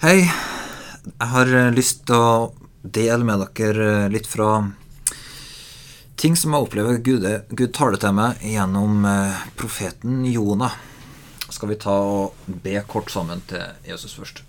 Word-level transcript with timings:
Hei. 0.00 0.22
Jeg 0.24 1.28
har 1.28 1.50
eh, 1.52 1.74
lyst 1.76 2.06
til 2.08 2.16
å 2.16 2.36
dele 2.80 3.20
med 3.20 3.42
dere 3.58 3.88
eh, 4.06 4.06
litt 4.08 4.24
fra 4.24 4.62
ting 6.16 6.38
som 6.40 6.56
jeg 6.56 6.64
opplever 6.64 7.02
Gud, 7.04 7.26
Gud 7.52 7.74
taler 7.76 8.00
til 8.00 8.16
meg 8.16 8.40
gjennom 8.40 9.04
eh, 9.04 9.44
profeten 9.60 10.24
Jonah. 10.24 10.78
Skal 11.52 11.74
vi 11.74 11.78
ta 11.84 11.98
og 12.00 12.48
be 12.64 12.80
kort 12.88 13.12
sammen 13.12 13.44
til 13.52 13.60
Jesus 13.84 14.16
først. 14.16 14.40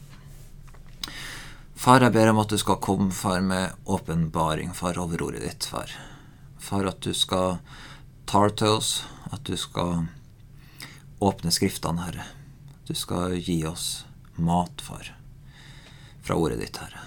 Far, 1.76 2.00
jeg 2.00 2.16
ber 2.16 2.32
om 2.32 2.40
at 2.48 2.56
du 2.56 2.60
skal 2.64 2.80
komme, 2.80 3.12
far, 3.12 3.44
med 3.44 3.76
åpenbaring, 3.84 4.72
far, 4.72 5.04
over 5.04 5.28
ordet 5.28 5.44
ditt, 5.44 5.68
far. 5.68 5.92
Far, 6.64 6.88
at 6.96 7.04
du 7.04 7.12
skal 7.12 7.58
tale 8.24 8.56
til 8.56 8.80
oss, 8.80 9.02
at 9.36 9.44
du 9.44 9.60
skal 9.60 10.06
åpne 11.20 11.52
Skriftene, 11.52 12.08
Herre. 12.08 12.30
Du 12.88 12.96
skal 12.96 13.36
gi 13.36 13.66
oss 13.68 14.06
mat, 14.40 14.80
far 14.80 15.18
fra 16.32 16.38
ordet 16.38 16.60
ditt, 16.60 16.78
Herre. 16.80 17.00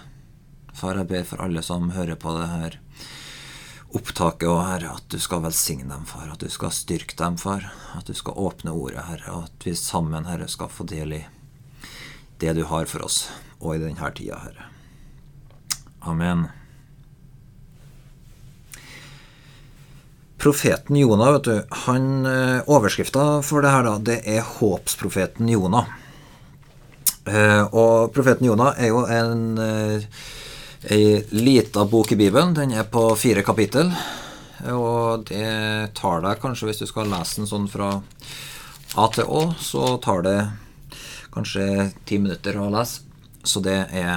Far, 0.77 0.99
jeg 1.01 1.09
ber 1.09 1.23
for 1.25 1.41
alle 1.41 1.63
som 1.65 1.87
hører 1.95 2.19
på 2.21 2.33
det 2.37 2.49
her 2.51 2.75
opptaket, 3.97 4.45
og 4.51 4.59
Herre, 4.67 4.91
at 4.99 5.07
du 5.09 5.17
skal 5.23 5.41
velsigne 5.47 5.89
dem, 5.89 6.03
far. 6.05 6.27
At 6.29 6.43
du 6.45 6.51
skal 6.53 6.75
styrke 6.77 7.17
dem, 7.17 7.39
far. 7.41 7.71
At 7.97 8.05
du 8.05 8.13
skal 8.13 8.37
åpne 8.37 8.75
ordet, 8.77 9.07
Herre. 9.09 9.25
Og 9.33 9.47
at 9.47 9.65
vi 9.65 9.73
sammen, 9.81 10.29
Herre, 10.29 10.51
skal 10.53 10.69
få 10.69 10.85
del 10.91 11.17
i 11.17 11.23
det 12.43 12.53
du 12.59 12.67
har 12.69 12.85
for 12.91 13.07
oss, 13.07 13.23
og 13.63 13.79
i 13.79 13.81
denne 13.87 14.13
tida, 14.13 14.43
Herre. 14.45 14.69
Amen. 16.05 16.45
Profeten 20.37 21.01
Jonah, 21.01 21.33
vet 21.39 21.49
du, 21.49 21.77
han 21.87 22.27
eh, 22.29 22.61
Overskrifta 22.69 23.39
for 23.41 23.65
det 23.65 23.73
her, 23.73 23.89
da, 23.89 23.97
det 24.13 24.21
er 24.29 24.45
håpsprofeten 24.59 25.49
Jonah. 25.49 26.04
Uh, 27.25 27.65
og 27.73 28.11
profeten 28.13 28.45
Jonah 28.45 28.77
er 28.77 28.91
jo 28.91 29.01
en 29.09 29.57
uh, 29.57 30.03
ei 30.93 31.23
lita 31.33 31.87
bok 31.89 32.13
i 32.13 32.19
Bibelen. 32.21 32.53
Den 32.57 32.75
er 32.77 32.85
på 32.85 33.07
fire 33.17 33.45
kapittel. 33.47 33.93
Og 34.75 35.25
det 35.29 35.95
tar 35.97 36.21
deg 36.25 36.41
kanskje, 36.43 36.69
hvis 36.69 36.83
du 36.83 36.87
skal 36.89 37.09
lese 37.13 37.41
den 37.41 37.49
sånn 37.49 37.67
fra 37.69 37.97
A 39.01 39.09
til 39.13 39.27
Å, 39.27 39.43
så 39.59 39.97
tar 40.05 40.23
det 40.25 40.37
kanskje 41.35 41.91
ti 42.07 42.21
minutter 42.21 42.61
å 42.61 42.69
lese. 42.73 43.03
Så 43.45 43.61
det 43.65 43.81
er 43.93 44.15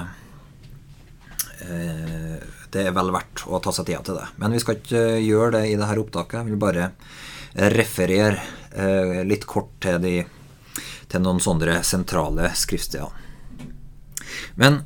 uh, 1.63 2.37
Det 2.67 2.83
er 2.83 2.95
vel 2.95 3.15
verdt 3.15 3.47
å 3.47 3.59
ta 3.63 3.71
seg 3.71 3.87
tida 3.87 4.03
til 4.03 4.19
det. 4.19 4.27
Men 4.35 4.51
vi 4.51 4.59
skal 4.59 4.81
ikke 4.81 5.05
gjøre 5.23 5.61
det 5.61 5.65
i 5.71 5.79
dette 5.79 6.01
opptaket. 6.03 6.41
Jeg 6.41 6.49
vil 6.51 6.59
bare 6.59 6.91
referere 7.73 9.23
litt 9.25 9.47
kort 9.49 9.71
til 9.81 9.95
de 10.03 10.17
til 11.11 11.23
noen 11.23 11.41
sånne 11.43 11.79
sentrale 11.87 12.51
skriftsteder. 12.55 13.11
Men 14.59 14.81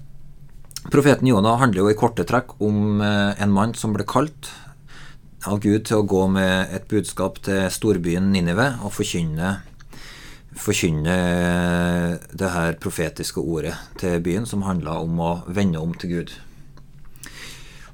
profeten 0.93 1.29
Jonah 1.29 1.59
handler 1.61 1.83
jo 1.83 1.91
i 1.91 1.97
korte 1.97 2.25
trekk 2.27 2.57
om 2.63 3.01
eh, 3.01 3.41
en 3.41 3.53
mann 3.53 3.73
som 3.77 3.95
ble 3.95 4.05
kalt 4.07 4.51
av 5.49 5.59
Gud 5.63 5.87
til 5.89 6.01
å 6.01 6.07
gå 6.07 6.27
med 6.29 6.73
et 6.75 6.85
budskap 6.89 7.39
til 7.45 7.65
storbyen 7.73 8.29
Ninive 8.33 8.67
og 8.85 8.93
forkynne, 8.93 9.55
forkynne 10.53 11.17
det 12.37 12.53
her 12.53 12.77
profetiske 12.81 13.41
ordet 13.41 13.73
til 13.97 14.21
byen, 14.21 14.45
som 14.45 14.67
handla 14.67 14.99
om 15.01 15.17
å 15.17 15.33
vende 15.49 15.81
om 15.81 15.95
til 15.97 16.13
Gud. 16.15 16.33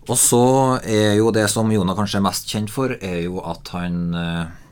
Og 0.08 0.16
så 0.20 0.46
er 0.88 1.18
jo 1.20 1.34
det 1.36 1.48
som 1.52 1.72
Jonah 1.72 1.96
kanskje 1.96 2.22
er 2.22 2.28
mest 2.28 2.48
kjent 2.52 2.72
for, 2.72 2.94
er 3.04 3.22
jo 3.26 3.42
at 3.44 3.72
han 3.76 3.98
eh, 4.16 4.67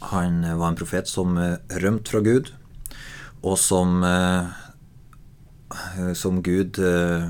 han 0.00 0.58
var 0.58 0.68
en 0.68 0.78
profet 0.78 1.08
som 1.10 1.36
eh, 1.38 1.58
rømte 1.82 2.12
fra 2.12 2.20
Gud, 2.22 2.52
og 3.42 3.58
som, 3.58 4.02
eh, 4.06 4.46
som 6.14 6.42
Gud 6.42 6.78
eh, 6.78 7.28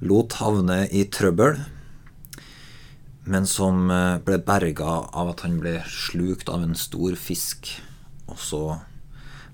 lot 0.00 0.32
havne 0.40 0.88
i 0.88 1.04
trøbbel, 1.12 1.60
men 3.22 3.46
som 3.46 3.86
ble 4.26 4.40
berga 4.42 5.06
av 5.14 5.28
at 5.30 5.44
han 5.44 5.60
ble 5.62 5.76
slukt 5.86 6.48
av 6.50 6.64
en 6.64 6.74
stor 6.74 7.14
fisk, 7.14 7.68
og 8.26 8.40
så 8.42 8.62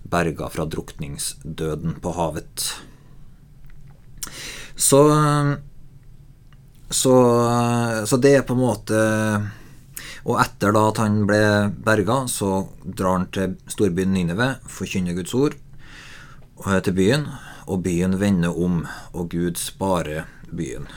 berga 0.08 0.48
fra 0.48 0.64
drukningsdøden 0.64 1.98
på 2.00 2.14
havet. 2.16 2.64
Så, 4.72 5.02
så, 6.88 7.14
så 8.08 8.20
det 8.24 8.32
er 8.38 8.46
på 8.48 8.56
en 8.56 8.64
måte 8.64 9.04
og 10.28 10.36
etter 10.42 10.74
da 10.76 10.84
at 10.90 11.00
han 11.00 11.22
ble 11.28 11.42
berga, 11.84 12.20
så 12.28 12.68
drar 12.84 13.16
han 13.16 13.28
til 13.32 13.56
storbyen 13.72 14.12
Ninive, 14.12 14.58
forkynner 14.68 15.16
Guds 15.16 15.34
ord 15.36 15.56
og 16.58 16.82
til 16.84 16.96
byen, 16.96 17.28
og 17.70 17.84
byen 17.84 18.16
vender 18.20 18.56
om, 18.56 18.82
og 19.14 19.30
Gud 19.32 19.60
sparer 19.60 20.26
byen. 20.50 20.88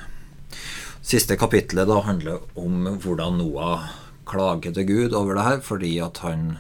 Siste 1.06 1.38
kapittelet 1.38 1.90
da 1.90 2.00
handler 2.06 2.42
om 2.60 2.88
hvordan 3.04 3.38
Noah 3.40 3.92
klager 4.28 4.74
til 4.74 4.88
Gud 4.90 5.16
over 5.18 5.38
det 5.38 5.46
her, 5.46 5.62
fordi 5.66 5.94
at 6.04 6.22
han 6.26 6.58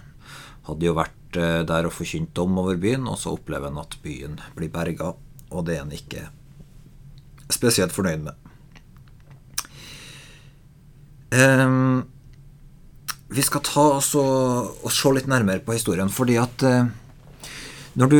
hadde 0.67 0.85
jo 0.85 0.95
vært 0.97 1.39
eh, 1.39 1.63
der 1.67 1.87
og 1.89 1.95
forkynt 1.95 2.35
dom 2.37 2.59
over 2.61 2.77
byen, 2.79 3.07
og 3.09 3.17
så 3.19 3.33
opplever 3.35 3.71
han 3.71 3.81
at 3.81 3.97
byen 4.03 4.39
blir 4.55 4.71
berga, 4.71 5.13
og 5.51 5.65
det 5.67 5.77
er 5.77 5.83
han 5.85 5.95
ikke 5.95 6.27
spesielt 7.51 7.95
fornøyd 7.95 8.27
med. 8.29 8.37
Um, 11.31 12.03
vi 13.31 13.43
skal 13.43 13.63
ta 13.63 13.83
oss 13.97 14.11
og, 14.19 14.77
og, 14.83 14.91
se 14.91 15.11
litt 15.15 15.29
nærmere 15.31 15.63
på 15.63 15.75
historien, 15.75 16.11
fordi 16.11 16.35
at 16.41 16.63
eh, 16.67 16.89
når 17.99 18.11
du 18.11 18.19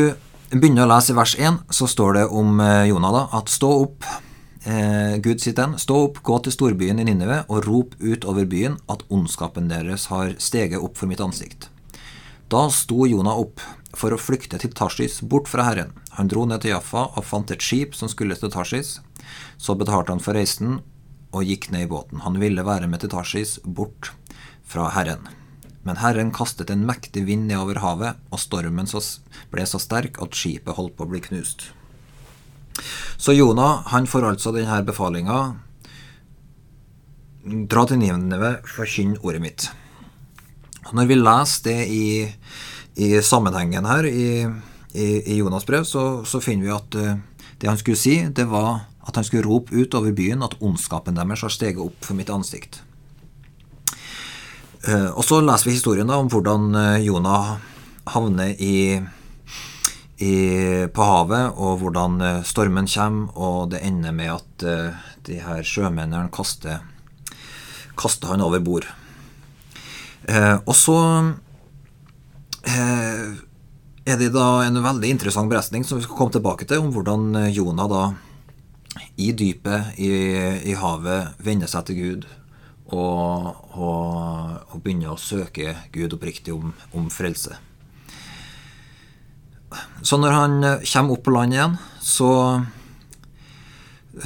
begynner 0.52 0.86
å 0.86 0.92
lese 0.94 1.12
i 1.12 1.16
vers 1.16 1.34
1, 1.36 1.58
så 1.72 1.88
står 1.88 2.16
det 2.16 2.26
om 2.32 2.60
eh, 2.64 2.88
Jonah 2.88 3.12
da, 3.12 3.24
at 3.36 3.52
stå 3.52 3.70
opp, 3.82 4.08
eh, 4.64 5.18
Gud 5.24 5.44
sitt 5.44 5.58
den, 5.60 5.76
stå 5.80 5.98
opp, 6.06 6.22
gå 6.24 6.38
til 6.44 6.56
storbyen 6.56 7.02
i 7.02 7.06
Ninive 7.08 7.42
og 7.48 7.68
rop 7.68 7.96
ut 8.00 8.24
over 8.28 8.48
byen 8.48 8.78
at 8.92 9.04
ondskapen 9.12 9.68
deres 9.72 10.08
har 10.12 10.32
steget 10.40 10.80
opp 10.80 10.96
for 11.00 11.12
mitt 11.12 11.20
ansikt. 11.24 11.68
Da 12.52 12.66
sto 12.72 13.04
Jonah 13.08 13.36
opp 13.40 13.60
for 13.96 14.16
å 14.16 14.20
flykte 14.20 14.56
til 14.60 14.72
Tarsis, 14.76 15.20
bort 15.20 15.48
fra 15.48 15.66
Herren. 15.68 15.92
Han 16.16 16.28
dro 16.32 16.46
ned 16.48 16.64
til 16.64 16.72
Jaffa 16.72 17.10
og 17.10 17.28
fant 17.28 17.52
et 17.52 17.64
skip 17.64 17.96
som 17.96 18.08
skulle 18.08 18.36
til 18.36 18.52
Tarsis. 18.52 18.98
Så 19.60 19.76
betalte 19.76 20.12
han 20.12 20.24
for 20.24 20.36
reisen 20.36 20.80
og 21.32 21.48
gikk 21.48 21.70
ned 21.72 21.86
i 21.86 21.88
båten. 21.88 22.24
Han 22.24 22.36
ville 22.40 22.64
være 22.64 22.88
med 22.92 23.04
til 23.04 23.12
Tarsis, 23.12 23.58
bort 23.64 24.12
fra 24.72 24.88
Herren. 24.94 25.28
Men 25.82 25.98
Herren 25.98 26.30
kastet 26.34 26.70
en 26.70 26.86
mektig 26.86 27.26
vind 27.26 27.48
nedover 27.50 27.80
havet, 27.82 28.18
og 28.30 28.40
stormen 28.40 28.88
ble 29.52 29.66
så 29.66 29.80
sterk 29.82 30.20
at 30.22 30.38
skipet 30.38 30.78
holdt 30.78 30.96
på 30.96 31.06
å 31.06 31.10
bli 31.10 31.22
knust. 31.24 31.70
Så 33.20 33.34
Jonah 33.36 33.82
han 33.92 34.08
får 34.08 34.30
altså 34.30 34.54
denne 34.54 34.80
befalinga 34.86 35.42
Dra 37.42 37.82
til 37.90 37.98
Ninive, 37.98 38.60
forkynn 38.70 39.16
ordet 39.18 39.40
mitt. 39.42 39.64
Og 40.86 40.92
når 40.94 41.08
vi 41.10 41.16
leser 41.18 41.64
det 41.66 41.80
i, 41.90 42.04
i 43.02 43.08
sammenhengen 43.18 43.88
her 43.90 44.06
i, 44.06 44.46
i, 44.94 45.06
i 45.34 45.40
Jonas' 45.40 45.66
brev, 45.66 45.82
så, 45.88 46.22
så, 46.22 46.38
finner 46.38 46.68
vi 46.68 46.76
at 46.76 46.98
uh, 47.02 47.48
det 47.58 47.66
han 47.66 47.80
skulle 47.80 47.98
si, 47.98 48.14
det 48.30 48.46
var 48.46 48.84
at 49.02 49.18
han 49.18 49.26
skulle 49.26 49.42
rope 49.48 49.74
ut 49.74 49.98
over 49.98 50.14
byen 50.14 50.46
at 50.46 50.54
ondskapen 50.62 51.18
deres 51.18 51.42
har 51.42 51.50
steget 51.50 51.82
opp 51.82 52.06
for 52.06 52.14
mitt 52.14 52.30
ansikt. 52.30 52.78
Eh, 54.88 55.10
og 55.14 55.22
så 55.24 55.38
leser 55.42 55.68
vi 55.68 55.76
historien 55.76 56.08
da, 56.10 56.18
om 56.18 56.30
hvordan 56.30 56.72
eh, 56.74 57.04
Jonah 57.06 57.54
havner 58.10 58.56
i, 58.58 58.98
i, 60.18 60.32
på 60.90 61.06
havet, 61.06 61.52
og 61.54 61.78
hvordan 61.84 62.18
eh, 62.26 62.40
stormen 62.46 62.90
kommer, 62.90 63.30
og 63.38 63.70
det 63.74 63.84
ender 63.86 64.16
med 64.16 64.34
at 64.34 64.66
de 65.26 65.38
her 65.42 65.62
sjømennene 65.66 66.32
kaster, 66.34 66.82
kaster 67.98 68.34
han 68.34 68.42
over 68.42 68.62
bord. 68.62 68.86
og 70.66 70.74
så 70.78 70.98
er 72.62 74.18
det 74.18 74.28
da 74.34 74.46
en 74.62 74.78
veldig 74.82 75.08
interessant 75.10 75.50
beretning 75.50 75.82
som 75.84 75.98
vi 75.98 76.04
skal 76.06 76.16
komme 76.16 76.34
tilbake 76.34 76.66
til, 76.66 76.82
om 76.82 76.92
hvordan 76.94 77.50
Jonah 77.50 77.90
da 77.90 78.04
i 79.18 79.32
dypet 79.34 79.98
i, 79.98 80.12
i 80.70 80.74
havet 80.78 81.42
vender 81.42 81.70
seg 81.70 81.86
til 81.88 81.98
Gud 81.98 82.30
og, 82.92 83.60
og, 83.76 84.72
og 84.72 84.80
begynner 84.84 85.14
å 85.14 85.20
søke 85.20 85.74
Gud 85.94 86.16
oppriktig 86.16 86.54
om, 86.54 86.72
om, 86.92 87.08
frelse. 87.12 87.56
Så 90.04 90.18
når 90.20 90.36
han 90.36 90.58
eh, 90.68 90.84
kommer 90.92 91.16
opp 91.16 91.24
på 91.24 91.32
land 91.32 91.56
igjen, 91.56 91.78
så 92.04 92.32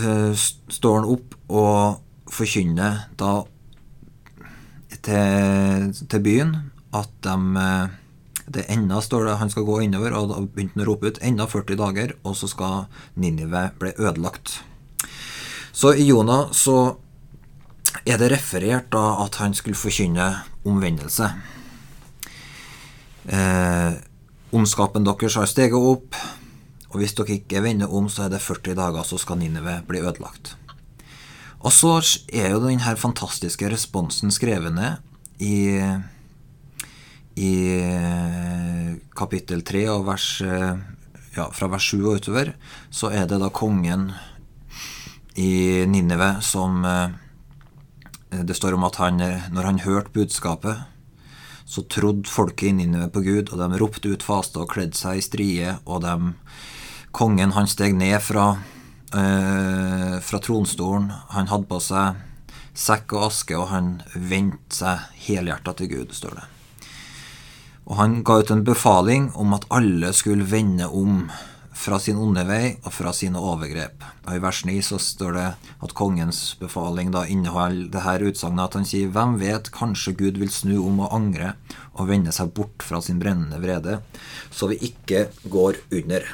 uh, 0.01 0.33
står 0.35 0.97
han 0.99 1.11
opp 1.15 1.37
og 1.55 2.33
forkynner 2.35 3.07
da 3.21 3.37
til, 5.07 5.93
til 5.95 6.25
byen 6.25 6.57
at 6.97 7.13
de 7.23 7.37
uh, 7.55 7.95
det 8.47 8.63
enda 8.71 9.01
står 9.03 9.27
det 9.27 9.39
han 9.41 9.51
skal 9.51 9.67
gå 9.67 9.81
innover, 9.83 10.15
og 10.15 10.31
da 10.31 10.39
begynte 10.39 10.79
han 10.79 10.85
å 10.85 10.91
rope 10.91 11.11
ut 11.11 11.19
enda 11.25 11.49
40 11.51 11.79
dager, 11.81 12.15
og 12.23 12.37
så 12.39 12.49
skal 12.51 12.87
Ninive 13.19 13.71
bli 13.81 13.91
ødelagt. 13.99 14.61
Så 15.75 15.93
i 15.99 16.07
Jonah 16.07 16.53
så 16.55 16.97
er 18.07 18.19
det 18.19 18.33
referert 18.33 18.91
da 18.95 19.05
at 19.25 19.39
han 19.43 19.55
skulle 19.55 19.79
forkynne 19.79 20.31
omvendelse. 20.67 21.31
Eh, 23.27 23.93
ondskapen 24.55 25.07
deres 25.07 25.35
har 25.39 25.49
steget 25.51 25.75
opp, 25.75 26.15
Og 26.97 27.03
hvis 27.03 27.13
dere 27.13 27.35
ikke 27.37 27.61
vender 27.61 27.91
om, 27.93 28.07
så 28.09 28.25
er 28.25 28.31
det 28.33 28.41
40 28.41 28.73
dager, 28.79 29.03
så 29.05 29.19
skal 29.21 29.37
Ninive 29.37 29.83
bli 29.85 30.01
ødelagt. 30.01 30.55
Og 31.61 31.73
så 31.75 31.99
er 32.33 32.55
jo 32.55 32.63
denne 32.63 32.95
fantastiske 32.97 33.69
responsen 33.69 34.33
skrevet 34.33 34.73
ned 34.73 35.03
i, 35.45 35.77
i 37.37 37.51
kapittel 39.13 39.61
3 39.67 39.83
og 39.93 40.07
vers, 40.07 40.29
ja, 41.37 41.49
fra 41.53 41.69
vers 41.75 41.91
7 41.91 41.99
og 42.01 42.23
utover. 42.23 42.55
Så 42.89 43.11
er 43.13 43.29
det 43.29 43.43
da 43.43 43.51
kongen 43.53 44.09
i 45.37 45.85
Ninive 45.91 46.37
som 46.41 46.81
Det 48.45 48.57
står 48.57 48.77
om 48.77 48.85
at 48.85 48.99
han, 49.01 49.23
når 49.55 49.71
han 49.71 49.83
hørte 49.85 50.13
budskapet, 50.13 50.85
så 51.67 51.83
trodde 51.91 52.31
folket 52.31 52.81
i 52.83 52.87
på 53.13 53.21
Gud, 53.25 53.51
og 53.51 53.59
de 53.59 53.79
ropte 53.81 54.13
ut 54.13 54.23
faste 54.23 54.61
og 54.61 54.71
kledde 54.71 54.95
seg 54.99 55.19
i 55.19 55.25
strie, 55.25 55.77
og 55.85 56.05
de, 56.05 56.35
kongen 57.17 57.57
han 57.57 57.67
steg 57.67 57.97
ned 57.97 58.21
fra 58.23 58.53
eh, 59.15 60.21
fra 60.21 60.39
tronstolen. 60.39 61.13
Han 61.35 61.51
hadde 61.51 61.69
på 61.71 61.81
seg 61.83 62.23
sekk 62.77 63.17
og 63.17 63.31
aske, 63.31 63.57
og 63.57 63.71
han 63.73 63.97
vendte 64.15 64.77
seg 64.77 65.09
helhjerta 65.27 65.75
til 65.79 65.91
Gud, 65.93 66.15
står 66.15 66.39
det. 66.41 66.47
Og 67.87 67.99
han 68.01 68.21
ga 68.27 68.41
ut 68.43 68.51
en 68.51 68.65
befaling 68.67 69.31
om 69.39 69.55
at 69.55 69.67
alle 69.71 70.11
skulle 70.17 70.49
vende 70.51 70.89
om 70.91 71.29
fra 71.77 71.99
sin 72.01 72.17
onde 72.17 72.43
vei 72.49 72.77
og 72.87 72.93
fra 72.95 73.13
sine 73.13 73.41
overgrep. 73.41 74.05
Og 74.25 74.39
I 74.39 74.43
vers 74.43 74.63
9 74.65 74.79
så 74.85 74.99
står 75.03 75.37
det 75.37 75.47
at 75.85 75.95
kongens 75.99 76.41
befaling 76.61 77.13
da 77.13 77.27
inneholder 77.29 77.91
det 77.93 78.05
her 78.07 78.25
utsagnet 78.31 78.65
at 78.65 78.79
han 78.79 78.89
sier 78.89 79.13
Hvem 79.13 79.37
vet, 79.43 79.71
kanskje 79.75 80.17
Gud 80.17 80.41
vil 80.41 80.53
snu 80.53 80.79
om 80.81 81.05
og 81.05 81.13
angre 81.15 81.53
og 81.93 82.09
vende 82.09 82.33
seg 82.33 82.55
bort 82.57 82.85
fra 82.85 83.03
sin 83.05 83.21
brennende 83.21 83.61
vrede, 83.61 84.01
så 84.51 84.71
vi 84.73 84.81
ikke 84.89 85.29
går 85.53 85.81
under. 86.01 86.27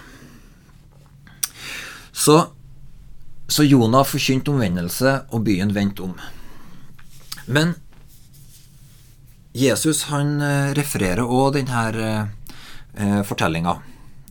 Så 2.12 2.38
så 3.52 3.66
Jonah 3.66 4.06
forkynte 4.08 4.48
omvendelse, 4.48 5.10
og 5.28 5.42
byen 5.44 5.74
vendte 5.76 6.06
om. 6.06 6.14
Men 7.52 7.74
Jesus 9.52 10.06
han 10.08 10.38
eh, 10.40 10.70
refererer 10.78 11.26
òg 11.26 11.58
denne 11.58 11.82
eh, 12.00 13.20
fortellinga 13.28 13.74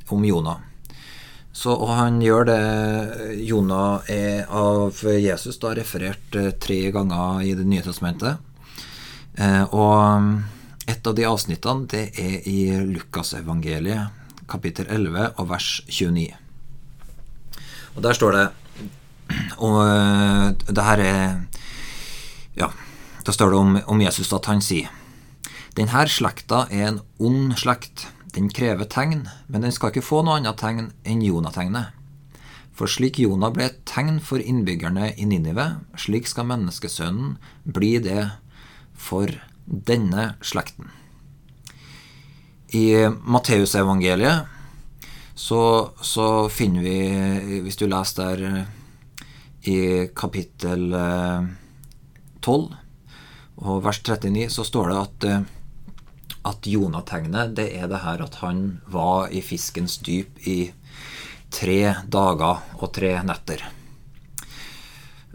om 0.10 0.25
Jonah. 0.25 0.70
Så, 1.51 1.74
og 1.75 1.92
han 1.98 2.21
gjør 2.24 2.45
det 2.48 2.62
Jonah 3.44 4.07
er 4.12 4.48
av 4.48 5.01
Jesus 5.03 5.59
da 5.59 5.74
referert 5.75 6.36
eh, 6.39 6.53
tre 6.56 6.80
ganger 6.95 7.44
i 7.44 7.51
Det 7.59 7.65
nye 7.68 7.83
testamentet. 7.83 8.39
Eh, 9.36 9.63
og 9.75 10.88
et 10.88 11.07
av 11.07 11.15
de 11.15 11.27
avsnittene 11.27 11.88
det 11.92 12.06
er 12.19 12.48
i 12.48 12.71
Lukasevangeliet, 12.88 14.15
kapittel 14.48 14.88
11 14.88 15.36
og 15.36 15.50
vers 15.51 15.68
29. 15.88 16.31
Og 17.95 18.01
der 18.04 18.15
står 18.15 18.38
det 18.38 18.47
og 19.68 19.77
eh, 19.83 20.47
det 20.71 20.88
her 20.88 21.04
er 21.04 21.19
Ja, 22.56 22.71
da 23.27 23.36
står 23.36 23.51
det 23.51 23.59
om, 23.59 23.77
om 23.88 24.01
Jesus 24.04 24.31
at 24.36 24.47
han 24.51 24.63
sier 24.63 24.89
Den 25.77 25.92
her 25.92 26.07
slekta 26.12 26.65
er 26.71 26.89
en 26.89 27.00
ond 27.19 27.56
slekt. 27.59 28.07
Den 28.36 28.48
krever 28.50 28.88
tegn, 28.88 29.25
men 29.48 29.66
den 29.66 29.74
skal 29.75 29.92
ikke 29.92 30.06
få 30.06 30.22
noe 30.24 30.39
annet 30.39 30.60
tegn 30.62 30.92
enn 31.04 31.24
Jonategnet. 31.25 31.92
For 32.72 32.88
slik 32.88 33.19
Jonah 33.19 33.51
ble 33.51 33.68
et 33.68 33.81
tegn 33.89 34.22
for 34.24 34.39
innbyggerne 34.39 35.12
i 35.19 35.28
Ninive, 35.28 35.83
slik 36.00 36.30
skal 36.31 36.48
menneskesønnen 36.50 37.36
bli 37.68 37.98
det 38.04 38.30
for 38.95 39.28
denne 39.66 40.36
slekten. 40.42 40.88
I 42.72 43.12
Matteusevangeliet 43.28 44.48
så, 45.36 45.92
så 46.00 46.48
finner 46.48 46.86
vi, 46.86 47.60
hvis 47.66 47.80
du 47.80 47.88
leser 47.92 48.39
der 48.39 48.66
i 49.68 50.07
kapittel 50.18 50.88
12 52.42 52.54
eh, 52.56 52.78
og 53.62 53.83
vers 53.86 54.00
39 54.01 54.48
så 54.56 54.66
står 54.66 54.89
det 54.89 55.00
at, 55.01 55.28
eh, 55.30 55.44
at 56.48 56.68
Jonategnet 56.68 57.56
det 57.58 57.68
er 57.78 57.90
det 57.92 58.02
her 58.06 58.24
at 58.26 58.40
han 58.42 58.82
var 58.90 59.30
i 59.30 59.44
fiskens 59.46 60.00
dyp 60.02 60.42
i 60.50 60.72
tre 61.52 61.80
dager 62.08 62.64
og 62.80 62.92
tre 62.96 63.14
netter. 63.28 63.64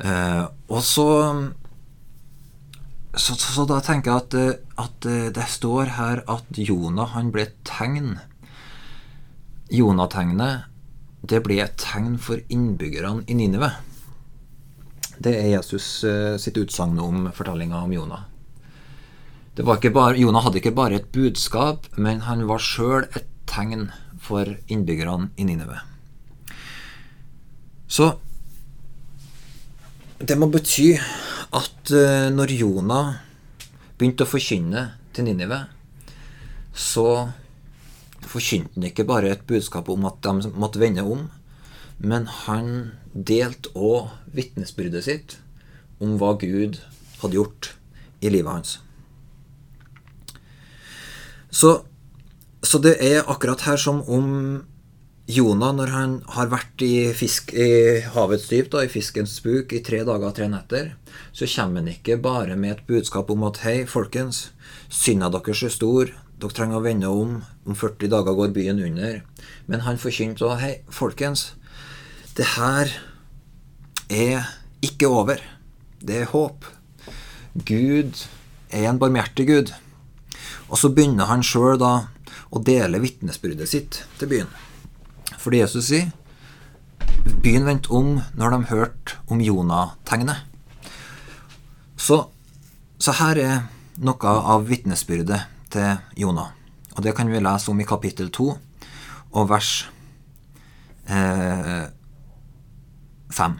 Eh, 0.02 0.44
og 0.68 0.82
så, 0.84 1.08
så, 3.14 3.36
så 3.38 3.66
da 3.68 3.80
tenker 3.84 4.12
jeg 4.12 4.24
at, 4.24 4.62
at, 4.86 5.10
det 5.36 5.48
står 5.52 5.94
her 5.96 6.24
at 6.28 6.58
Jonah 6.58 7.14
han 7.14 7.30
ble 7.34 7.46
et 7.46 7.60
tegn. 7.68 8.16
Jonategnet 9.72 10.66
det 11.26 11.42
ble 11.42 11.58
et 11.62 11.76
tegn 11.80 12.16
for 12.22 12.38
innbyggerne 12.52 13.24
i 13.26 13.34
Ninive. 13.34 13.72
Det 15.18 15.32
er 15.32 15.54
Jesus 15.54 16.04
eh, 16.04 16.36
sitt 16.40 16.58
utsagn 16.60 16.98
om 17.00 17.30
fortellinga 17.34 17.80
om 17.86 17.94
Jonah. 17.94 18.26
Bare, 19.56 20.18
Jonah 20.20 20.44
hadde 20.44 20.60
ikke 20.60 20.74
bare 20.76 20.98
et 20.98 21.08
budskap, 21.14 21.86
men 21.96 22.20
han 22.26 22.44
var 22.44 22.60
sjøl 22.60 23.06
et 23.16 23.24
tegn 23.48 23.86
for 24.20 24.50
innbyggerne 24.68 25.30
i 25.40 25.46
Ninive. 25.48 25.78
Så 27.88 28.10
det 30.20 30.36
må 30.36 30.50
bety 30.52 30.90
at 31.56 31.92
eh, 31.94 32.28
når 32.34 32.52
Jonah 32.58 33.14
begynte 33.96 34.26
å 34.26 34.28
forkynne 34.28 34.84
til 35.16 35.28
Ninive, 35.30 35.62
så 36.76 37.08
forkynte 38.26 38.76
han 38.76 38.88
ikke 38.90 39.08
bare 39.08 39.32
et 39.32 39.48
budskap 39.48 39.88
om 39.88 40.04
at 40.08 40.20
de 40.26 40.52
måtte 40.52 40.82
vende 40.82 41.06
om, 41.06 41.30
men 41.96 42.28
han 42.44 42.72
delte 43.14 43.72
òg 43.72 44.12
vitnesbyrdet 44.36 45.08
sitt 45.08 45.38
om 46.02 46.18
hva 46.20 46.34
Gud 46.36 46.82
hadde 47.22 47.38
gjort 47.38 47.72
i 48.20 48.28
livet 48.28 48.52
hans. 48.52 48.80
Så, 51.56 51.70
så 52.60 52.80
det 52.84 52.98
er 53.04 53.24
akkurat 53.24 53.62
her 53.64 53.80
som 53.80 54.02
om 54.12 54.26
Jonah, 55.26 55.72
når 55.74 55.90
han 55.90 56.12
har 56.36 56.50
vært 56.52 56.82
i, 56.86 57.08
fisk, 57.16 57.50
i 57.50 58.02
havets 58.14 58.46
dyp, 58.50 58.68
da, 58.70 58.84
i 58.84 58.90
fiskens 58.92 59.40
buk, 59.42 59.72
i 59.74 59.80
tre 59.82 60.04
dager 60.06 60.28
og 60.28 60.36
tre 60.36 60.46
netter, 60.52 60.92
så 61.34 61.48
kommer 61.50 61.82
han 61.82 61.90
ikke 61.90 62.18
bare 62.22 62.54
med 62.60 62.76
et 62.76 62.84
budskap 62.86 63.32
om 63.34 63.46
at 63.48 63.58
hei, 63.64 63.80
folkens, 63.90 64.50
synda 64.92 65.32
deres 65.34 65.64
er 65.66 65.74
stor, 65.74 66.12
dere 66.36 66.54
trenger 66.54 66.78
å 66.78 66.84
vende 66.84 67.10
om, 67.10 67.40
om 67.66 67.78
40 67.78 68.12
dager 68.12 68.36
går 68.38 68.52
byen 68.54 68.84
under. 68.86 69.18
Men 69.66 69.82
han 69.88 69.98
forkynte 69.98 70.46
òg 70.46 70.60
hei, 70.60 70.72
folkens, 70.92 71.48
det 72.36 72.46
her 72.54 72.92
er 74.12 74.52
ikke 74.84 75.08
over. 75.08 75.40
Det 76.04 76.20
er 76.22 76.30
håp. 76.30 76.68
Gud 77.66 78.20
er 78.70 78.90
en 78.92 79.00
barmhjertig 79.00 79.48
Gud. 79.48 79.74
Og 80.66 80.78
så 80.80 80.90
begynner 80.90 81.28
han 81.30 81.44
sjøl 81.46 81.82
å 81.82 82.62
dele 82.62 83.00
vitnesbyrdet 83.02 83.70
sitt 83.70 84.00
til 84.18 84.30
byen. 84.30 84.50
Fordi 85.38 85.62
Jesus 85.62 85.90
sier 85.90 86.10
byen 87.42 87.66
vendte 87.66 87.92
om 87.94 88.20
når 88.38 88.54
de 88.54 88.70
hørte 88.70 89.18
om 89.30 89.42
Jonah-tegnet. 89.42 90.44
Så, 91.96 92.26
så, 92.98 93.14
her 93.20 93.40
er 93.40 93.54
noe 94.02 94.32
av 94.54 94.66
vitnesbyrdet 94.68 95.46
til 95.72 96.20
Jonah. 96.20 96.52
Og 96.96 97.04
det 97.04 97.14
kan 97.16 97.30
vi 97.30 97.40
lese 97.42 97.70
om 97.72 97.80
i 97.80 97.88
kapittel 97.88 98.30
2 98.32 98.48
og 99.36 99.48
vers 99.50 99.70
eh, 101.08 101.86
5. 103.36 103.56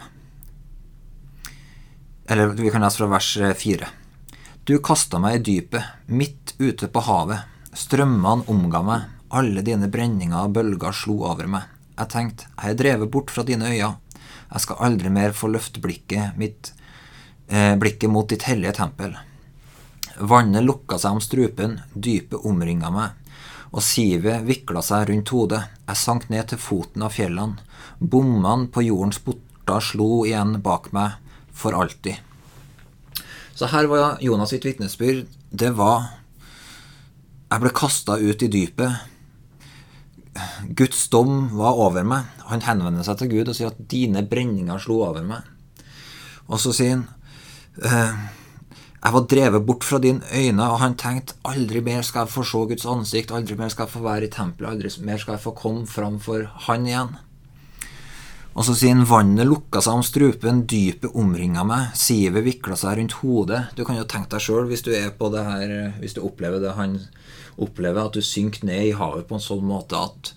Eller 2.33 2.55
vi 2.59 2.73
kan 2.73 2.85
lese 2.85 3.03
fra 3.03 3.11
vers 3.13 3.33
4. 3.63 3.91
Du 4.66 4.78
kasta 4.82 5.20
meg 5.23 5.37
i 5.37 5.42
dypet, 5.46 5.85
midt 6.11 6.56
ute 6.58 6.88
på 6.90 7.00
havet. 7.06 7.44
Strømmene 7.70 8.49
omga 8.50 8.80
meg, 8.82 9.04
alle 9.30 9.62
dine 9.62 9.87
brenninger 9.87 10.40
og 10.40 10.56
bølger 10.56 10.96
slo 11.04 11.20
over 11.28 11.46
meg. 11.52 11.68
Jeg 11.94 12.11
tenkte, 12.11 12.49
jeg 12.56 12.75
er 12.75 12.80
drevet 12.80 13.12
bort 13.14 13.30
fra 13.30 13.44
dine 13.46 13.70
øyne. 13.70 13.92
Jeg 14.49 14.64
skal 14.64 14.82
aldri 14.88 15.14
mer 15.14 15.37
få 15.38 15.52
løfte 15.54 15.78
blikket 15.85 16.35
mitt, 16.42 16.73
eh, 17.46 17.76
blikket 17.78 18.11
mot 18.11 18.26
ditt 18.26 18.42
hellige 18.42 18.75
tempel. 18.80 19.14
Vannet 20.18 20.66
lukka 20.66 20.99
seg 20.99 21.14
om 21.14 21.23
strupen, 21.23 21.80
dypet 21.94 22.42
omringa 22.42 22.90
meg, 22.90 23.11
og 23.70 23.87
sivet 23.87 24.42
vikla 24.50 24.82
seg 24.82 25.11
rundt 25.12 25.30
hodet. 25.30 25.62
Jeg 25.87 25.96
sank 25.96 26.28
ned 26.28 26.49
til 26.49 26.58
foten 26.58 27.06
av 27.06 27.14
fjellene. 27.14 27.62
Bommene 28.00 28.66
på 28.66 28.82
jordens 28.82 29.23
porter 29.23 29.78
slo 29.78 30.25
igjen 30.26 30.58
bak 30.61 30.90
meg 30.92 31.12
for 31.52 31.70
alltid. 31.70 32.25
Så 33.57 33.71
her 33.73 33.89
var 33.89 34.19
Jonas 34.21 34.53
sitt 34.53 34.67
vitnesbyrd. 34.69 35.27
Det 35.51 35.73
var 35.77 36.13
Jeg 37.51 37.63
ble 37.63 37.71
kasta 37.71 38.19
ut 38.19 38.43
i 38.43 38.49
dypet. 38.51 38.97
Guds 40.77 41.07
dom 41.09 41.47
var 41.57 41.79
over 41.81 42.05
meg. 42.05 42.27
Han 42.51 42.65
henvender 42.67 43.07
seg 43.07 43.21
til 43.21 43.31
Gud 43.31 43.49
og 43.49 43.55
sier 43.57 43.71
at 43.71 43.79
'dine 43.89 44.27
brenninger 44.29 44.79
slo 44.83 45.01
over 45.07 45.23
meg'. 45.23 45.47
Og 46.49 46.61
så 46.61 46.73
sier 46.75 46.91
han 46.91 47.09
«Eh, 47.83 48.15
Jeg 49.05 49.13
var 49.13 49.21
drevet 49.31 49.67
bort 49.67 49.85
fra 49.85 49.99
dine 49.99 50.21
øyne, 50.35 50.63
og 50.63 50.81
han 50.81 50.97
tenkte 50.97 51.35
aldri 51.45 51.81
mer 51.81 52.03
skal 52.03 52.21
jeg 52.27 52.29
få 52.29 52.43
se 52.43 52.59
Guds 52.59 52.87
ansikt, 52.87 53.31
aldri 53.31 53.55
mer 53.55 53.69
skal 53.69 53.85
jeg 53.87 53.93
få 53.93 54.03
være 54.03 54.25
i 54.25 54.31
tempelet, 54.31 54.71
aldri 54.71 55.05
mer 55.05 55.17
skal 55.17 55.33
jeg 55.33 55.41
få 55.41 55.55
komme 55.55 55.87
fram 55.87 56.19
for 56.19 56.43
Han 56.67 56.87
igjen. 56.87 57.17
Og 58.57 58.65
så 58.65 58.73
sier 58.73 58.95
han 58.95 59.05
vannet 59.09 59.45
lukka 59.49 59.83
seg 59.85 59.99
om 59.99 60.05
strupen, 60.07 60.63
dypet 60.65 61.13
omringa 61.13 61.65
meg, 61.69 61.91
sivet 61.99 62.47
vikla 62.47 62.79
seg 62.81 62.97
rundt 62.97 63.19
hodet. 63.21 63.67
Du 63.77 63.85
kan 63.85 63.99
jo 63.99 64.07
tenke 64.09 64.33
deg 64.33 64.45
sjøl, 64.47 64.65
hvis 64.71 64.85
du 64.87 64.95
er 64.97 65.11
på 65.13 65.29
det 65.35 65.45
her, 65.45 65.75
hvis 66.01 66.17
du 66.17 66.23
opplever 66.25 66.63
det 66.63 66.73
han 66.79 66.97
opplever, 67.61 68.09
at 68.09 68.17
du 68.17 68.25
synker 68.25 68.65
ned 68.69 68.89
i 68.89 68.97
havet 68.97 69.29
på 69.29 69.37
en 69.37 69.45
sånn 69.45 69.65
måte 69.67 70.01
at 70.09 70.33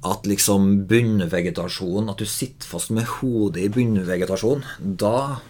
at 0.00 0.24
liksom 0.24 0.86
bunnvegetasjonen 0.88 2.08
At 2.08 2.22
du 2.22 2.24
sitter 2.24 2.64
fast 2.64 2.88
med 2.88 3.04
hodet 3.18 3.66
i 3.66 3.72
bunnvegetasjonen. 3.74 4.64
Da 4.96 5.42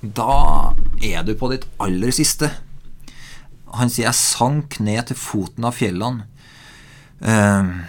da 0.00 0.72
er 1.02 1.24
du 1.26 1.34
på 1.34 1.50
ditt 1.50 1.66
aller 1.82 2.12
siste. 2.14 2.52
Han 3.74 3.90
sier 3.90 4.06
'jeg 4.06 4.14
sank 4.14 4.80
ned 4.80 5.06
til 5.06 5.16
foten 5.16 5.64
av 5.64 5.74
fjellene'. 5.74 6.24
Uh, 7.20 7.82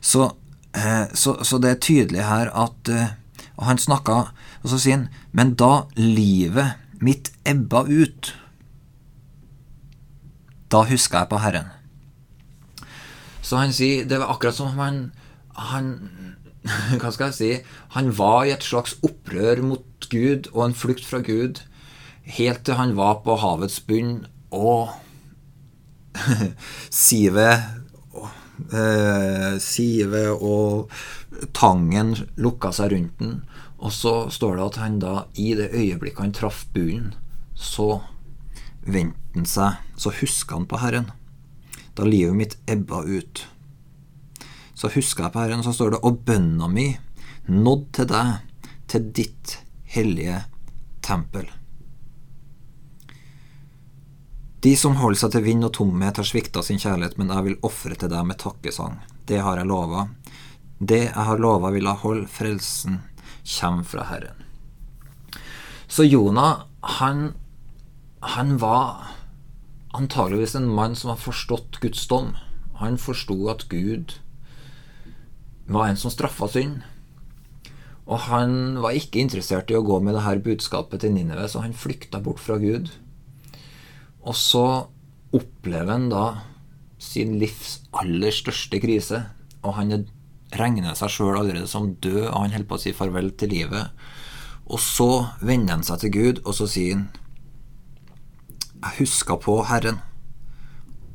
så, 0.00 0.36
så, 1.16 1.38
så, 1.40 1.58
det 1.62 1.70
er 1.70 1.78
tydelig 1.80 2.24
her 2.26 2.50
at 2.52 2.90
og 3.56 3.64
Han 3.64 3.78
snakka, 3.80 4.16
og 4.62 4.68
så 4.68 4.78
sier 4.78 4.98
han 4.98 5.08
'men 5.32 5.54
da 5.54 5.86
livet 5.96 6.74
mitt 7.00 7.30
ebba 7.46 7.86
ut', 7.88 8.34
da 10.70 10.82
huska 10.84 11.22
jeg 11.22 11.28
på 11.30 11.38
Herren. 11.40 11.70
Så 13.42 13.56
han 13.56 13.72
sier 13.72 14.04
Det 14.04 14.18
var 14.18 14.34
akkurat 14.34 14.54
som 14.54 14.66
om 14.66 14.78
han, 14.78 15.12
han 15.54 16.10
Hva 17.00 17.12
skal 17.12 17.26
jeg 17.26 17.34
si 17.34 17.50
Han 17.94 18.18
var 18.18 18.44
i 18.44 18.50
et 18.50 18.64
slags 18.66 18.96
opprør 19.06 19.62
mot 19.62 20.08
Gud 20.10 20.50
og 20.52 20.64
en 20.66 20.74
flukt 20.74 21.06
fra 21.06 21.22
Gud 21.22 21.62
helt 22.26 22.64
til 22.66 22.74
han 22.74 22.96
var 22.98 23.20
på 23.24 23.36
havets 23.38 23.78
bunn 23.86 24.26
og 24.50 24.90
sivet 26.90 27.62
eh, 28.76 29.56
Sivet 29.62 30.36
og 30.36 30.92
tangen 31.56 32.14
lukka 32.40 32.72
seg 32.76 32.92
rundt 32.94 33.18
den. 33.22 33.40
Og 33.76 33.92
så 33.92 34.14
står 34.32 34.56
det 34.56 34.66
at 34.66 34.80
han 34.82 35.00
da, 35.02 35.16
i 35.36 35.52
det 35.58 35.72
øyeblikket 35.72 36.22
han 36.22 36.36
traff 36.36 36.64
bunnen, 36.74 37.12
så 37.54 38.00
vendte 38.86 39.36
han 39.36 39.48
seg, 39.48 39.82
så 40.00 40.14
huska 40.20 40.56
han 40.56 40.68
på 40.70 40.80
Herren. 40.80 41.10
Da 41.96 42.04
livet 42.04 42.36
mitt 42.36 42.58
ebba 42.68 43.02
ut 43.04 43.46
så 44.76 44.90
husker 44.92 45.24
jeg 45.24 45.32
på 45.32 45.40
Herren, 45.40 45.64
så 45.64 45.72
står 45.72 45.94
det 45.94 46.02
Og 46.04 46.20
bønna 46.28 46.68
mi 46.68 46.90
nådd 47.48 47.86
til 47.96 48.08
deg, 48.10 48.32
til 48.90 49.06
ditt 49.16 49.58
hellige 49.94 50.42
tempel. 51.04 51.46
De 54.64 54.72
som 54.78 54.96
holder 54.96 55.20
seg 55.20 55.34
til 55.34 55.44
vind 55.44 55.66
og 55.66 55.74
tomhet, 55.76 56.16
har 56.16 56.26
svikta 56.26 56.62
sin 56.64 56.80
kjærlighet, 56.80 57.18
men 57.20 57.32
jeg 57.32 57.46
vil 57.46 57.58
ofre 57.66 57.96
til 57.98 58.10
deg 58.12 58.24
med 58.26 58.40
takkesang. 58.40 58.98
Det 59.28 59.42
har 59.44 59.60
jeg 59.60 59.68
lova. 59.68 60.06
Det 60.78 61.02
jeg 61.04 61.26
har 61.28 61.42
lova, 61.42 61.70
vil 61.74 61.88
jeg 61.88 62.02
holde. 62.02 62.30
Frelsen 62.30 63.00
kommer 63.58 63.84
fra 63.86 64.06
Herren. 64.08 64.42
Så 65.88 66.06
Jonah, 66.06 66.66
han, 66.98 67.34
han 68.20 68.56
var 68.58 69.12
antageligvis 69.94 70.56
en 70.58 70.68
mann 70.72 70.96
som 70.96 71.12
har 71.12 71.20
forstått 71.20 71.78
Guds 71.80 72.06
dom. 72.10 72.34
Han 72.80 72.98
forsto 73.00 73.38
at 73.52 73.68
Gud 73.72 74.18
var 75.66 75.88
en 75.88 76.00
som 76.00 76.12
straffa 76.12 76.48
synd. 76.50 76.82
Og 78.06 78.26
han 78.28 78.78
var 78.82 78.94
ikke 78.94 79.22
interessert 79.22 79.70
i 79.70 79.78
å 79.78 79.84
gå 79.86 79.98
med 80.02 80.14
det 80.14 80.26
her 80.26 80.42
budskapet 80.42 81.02
til 81.02 81.14
Nineve, 81.14 81.48
så 81.50 81.64
han 81.64 81.74
flykta 81.74 82.20
bort 82.22 82.42
fra 82.42 82.58
Gud. 82.62 82.92
Og 84.26 84.34
så 84.34 84.66
opplever 85.36 85.92
han 85.92 86.08
da 86.10 86.26
sin 87.02 87.36
livs 87.40 87.80
aller 87.94 88.34
største 88.34 88.80
krise, 88.82 89.22
og 89.62 89.76
han 89.78 90.06
regner 90.56 90.96
seg 90.98 91.12
sjøl 91.12 91.36
allerede 91.40 91.68
som 91.70 91.92
død, 92.02 92.28
og 92.30 92.40
han 92.40 92.54
holder 92.54 92.70
på 92.70 92.78
å 92.78 92.82
si 92.82 92.94
farvel 92.96 93.32
til 93.38 93.52
livet. 93.54 93.92
Og 94.66 94.82
så 94.82 95.10
vender 95.42 95.76
han 95.76 95.86
seg 95.86 96.02
til 96.02 96.14
Gud, 96.14 96.42
og 96.44 96.58
så 96.58 96.68
sier 96.70 96.98
han 96.98 97.06
Jeg 98.76 99.00
huska 99.00 99.36
på 99.40 99.60
Herren. 99.66 100.02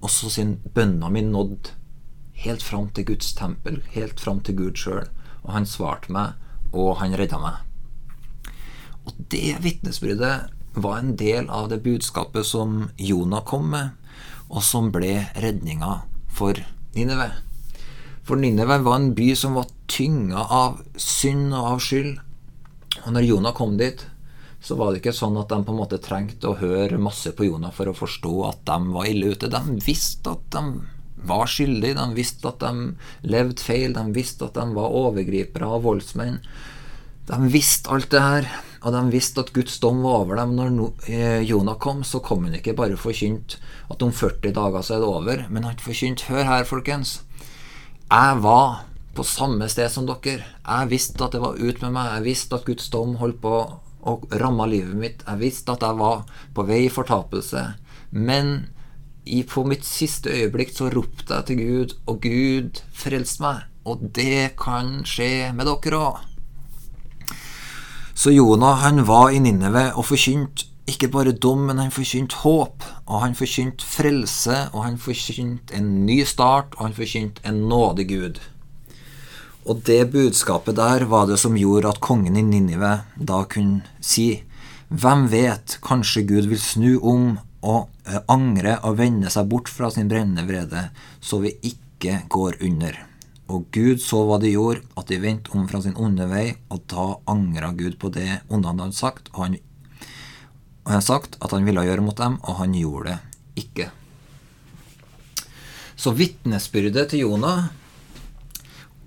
Og 0.02 0.10
så 0.10 0.32
sier 0.32 0.48
han 0.48 0.74
bønna 0.76 1.12
mi 1.14 1.22
nådd 1.24 1.74
helt 2.44 2.64
fram 2.66 2.90
til 2.90 3.06
Guds 3.12 3.36
tempel, 3.38 3.82
helt 3.94 4.20
fram 4.20 4.40
til 4.42 4.58
Gud 4.58 4.80
sjøl. 4.80 5.06
Og 5.44 5.54
han 5.56 5.68
svarte 5.70 6.12
meg, 6.14 6.40
og 6.74 6.98
han 7.02 7.16
redda 7.18 7.40
meg. 7.42 7.62
Og 9.06 9.14
det 9.34 9.60
vitnesbyrdet 9.64 10.50
var 10.74 10.98
en 10.98 11.16
del 11.20 11.50
av 11.50 11.70
det 11.70 11.82
budskapet 11.84 12.46
som 12.46 12.90
Jonah 12.98 13.44
kom 13.44 13.72
med, 13.74 13.90
og 14.52 14.64
som 14.64 14.92
ble 14.92 15.28
redninga 15.36 16.02
for 16.32 16.60
Nineve. 16.96 17.32
For 18.24 18.40
Nineve 18.40 18.78
var 18.86 19.00
en 19.00 19.14
by 19.16 19.32
som 19.36 19.58
var 19.58 19.72
tynga 19.92 20.46
av 20.48 20.82
synd 20.96 21.52
og 21.56 21.76
av 21.76 21.84
skyld. 21.84 22.16
Og 23.06 23.14
når 23.16 23.28
Jonah 23.28 23.56
kom 23.56 23.78
dit, 23.80 24.06
så 24.62 24.78
var 24.78 24.92
det 24.92 25.02
ikke 25.02 25.16
sånn 25.16 25.40
at 25.42 25.50
de 25.50 25.58
på 25.66 25.74
en 25.74 25.80
måte 25.82 26.00
trengte 26.04 26.52
å 26.52 26.58
høre 26.60 27.02
masse 27.02 27.32
på 27.34 27.48
Jonah 27.48 27.74
for 27.74 27.90
å 27.90 27.98
forstå 27.98 28.34
at 28.52 28.62
de 28.70 28.94
var 28.94 29.10
ille 29.10 29.34
ute. 29.34 29.50
De 29.50 29.78
visste 29.82 30.36
at 30.36 30.44
de 30.54 30.66
var 31.26 31.50
skyldige, 31.50 31.98
de 31.98 32.18
visste 32.18 32.50
at 32.50 32.62
de 32.62 33.30
levde 33.30 33.62
feil, 33.62 33.96
de 33.98 34.06
visste 34.14 34.46
at 34.46 34.58
de 34.58 34.68
var 34.78 34.94
overgripere 35.02 35.70
og 35.70 35.86
voldsmenn. 35.88 36.40
De 37.32 37.48
visste 37.48 37.88
alt 37.94 38.10
det 38.12 38.20
her, 38.20 38.48
og 38.84 38.92
de 38.92 39.02
visste 39.14 39.40
at 39.40 39.54
Guds 39.56 39.78
dom 39.80 40.02
var 40.04 40.26
over 40.26 40.40
dem. 40.42 40.56
Når 40.58 41.08
eh, 41.08 41.42
Jonah 41.48 41.78
kom, 41.80 42.02
så 42.04 42.20
kom 42.20 42.44
han 42.44 42.58
ikke 42.58 42.76
bare 42.76 43.00
forkynt 43.00 43.56
at 43.92 44.04
om 44.04 44.12
40 44.12 44.52
dager 44.58 44.84
så 44.84 44.98
er 44.98 45.04
det 45.04 45.12
over, 45.12 45.44
men 45.50 45.68
han 45.68 45.80
forkynte 45.80 46.28
Hør 46.28 46.50
her, 46.50 46.66
folkens. 46.68 47.22
Jeg 48.12 48.42
var 48.44 48.82
på 49.16 49.24
samme 49.28 49.70
sted 49.72 49.88
som 49.94 50.10
dere. 50.10 50.44
Jeg 50.44 50.92
visste 50.92 51.24
at 51.24 51.36
det 51.36 51.44
var 51.44 51.56
ut 51.56 51.80
med 51.86 51.96
meg. 51.96 52.10
Jeg 52.18 52.28
visste 52.28 52.58
at 52.58 52.68
Guds 52.68 52.90
dom 52.92 53.16
holdt 53.22 53.40
på 53.44 53.56
å 54.02 54.16
ramme 54.42 54.68
livet 54.68 54.98
mitt. 54.98 55.24
Jeg 55.28 55.40
visste 55.40 55.76
at 55.76 55.86
jeg 55.86 56.00
var 56.00 56.26
på 56.56 56.66
vei 56.68 56.86
i 56.88 56.92
fortapelse. 56.92 57.64
Men 58.12 58.72
i, 59.24 59.44
på 59.48 59.64
mitt 59.68 59.86
siste 59.88 60.34
øyeblikk 60.34 60.74
så 60.76 60.90
ropte 60.92 61.38
jeg 61.38 61.48
til 61.48 61.62
Gud, 61.62 61.96
og 62.12 62.28
Gud 62.28 62.84
frelste 62.98 63.46
meg. 63.46 63.64
Og 63.88 64.04
det 64.16 64.58
kan 64.60 65.00
skje 65.08 65.54
med 65.56 65.70
dere 65.70 66.02
òg. 66.02 66.31
Så 68.14 68.32
Jonah 68.32 68.82
han 68.84 69.06
var 69.08 69.32
i 69.32 69.40
Ninneve 69.40 69.92
og 69.96 70.06
forkynte 70.10 70.68
ikke 70.92 71.12
bare 71.14 71.32
dom, 71.32 71.68
men 71.70 71.80
han 71.80 71.94
forkynte 71.94 72.42
håp. 72.44 72.84
Og 73.08 73.22
han 73.24 73.36
forkynte 73.38 73.86
frelse, 73.86 74.68
og 74.74 74.86
han 74.86 74.98
forkynte 75.02 75.76
en 75.78 75.92
ny 76.06 76.22
start, 76.28 76.76
og 76.78 76.90
han 76.90 76.98
forkynte 76.98 77.44
en 77.48 77.64
nådig 77.70 78.08
Gud. 78.10 78.42
Og 79.70 79.84
det 79.86 80.10
budskapet 80.12 80.76
der 80.76 81.06
var 81.06 81.28
det 81.30 81.38
som 81.40 81.58
gjorde 81.58 81.92
at 81.94 82.02
kongen 82.02 82.38
i 82.38 82.42
Ninive 82.42 82.96
da 83.16 83.44
kunne 83.46 83.86
si 84.02 84.44
Hvem 84.92 85.30
vet, 85.32 85.78
kanskje 85.86 86.26
Gud 86.28 86.50
vil 86.52 86.60
snu 86.60 86.98
om 87.00 87.38
og 87.62 87.88
eh, 88.10 88.20
angre 88.28 88.74
og 88.84 88.98
vende 89.00 89.30
seg 89.32 89.48
bort 89.48 89.70
fra 89.72 89.88
sin 89.94 90.10
brennende 90.12 90.44
vrede, 90.50 90.90
så 91.22 91.40
vi 91.40 91.54
ikke 91.70 92.24
går 92.28 92.58
under. 92.66 92.98
Og 93.52 93.66
Gud 93.76 94.00
så 94.00 94.22
hva 94.28 94.38
de 94.40 94.54
gjorde, 94.54 94.86
at 94.96 95.10
de 95.12 95.20
vendte 95.20 95.52
om 95.58 95.66
fra 95.68 95.82
sin 95.84 95.98
onde 96.00 96.28
vei, 96.32 96.54
og 96.72 96.86
da 96.92 97.08
angra 97.32 97.74
Gud 97.76 97.98
på 98.00 98.12
det 98.16 98.42
onde 98.48 98.70
han 98.70 98.80
hadde 98.80 98.96
sagt, 98.96 99.28
og 99.34 99.44
han, 99.44 99.58
han 100.88 101.04
sagt 101.04 101.36
at 101.44 101.52
han 101.52 101.68
ville 101.68 101.84
gjøre 101.84 102.06
mot 102.06 102.16
dem, 102.16 102.38
og 102.48 102.62
han 102.62 102.78
gjorde 102.78 103.12
det 103.12 103.66
ikke. 103.66 103.90
Så 106.00 106.16
vitnesbyrdet 106.16 107.12
til 107.12 107.26
Jonah 107.28 107.68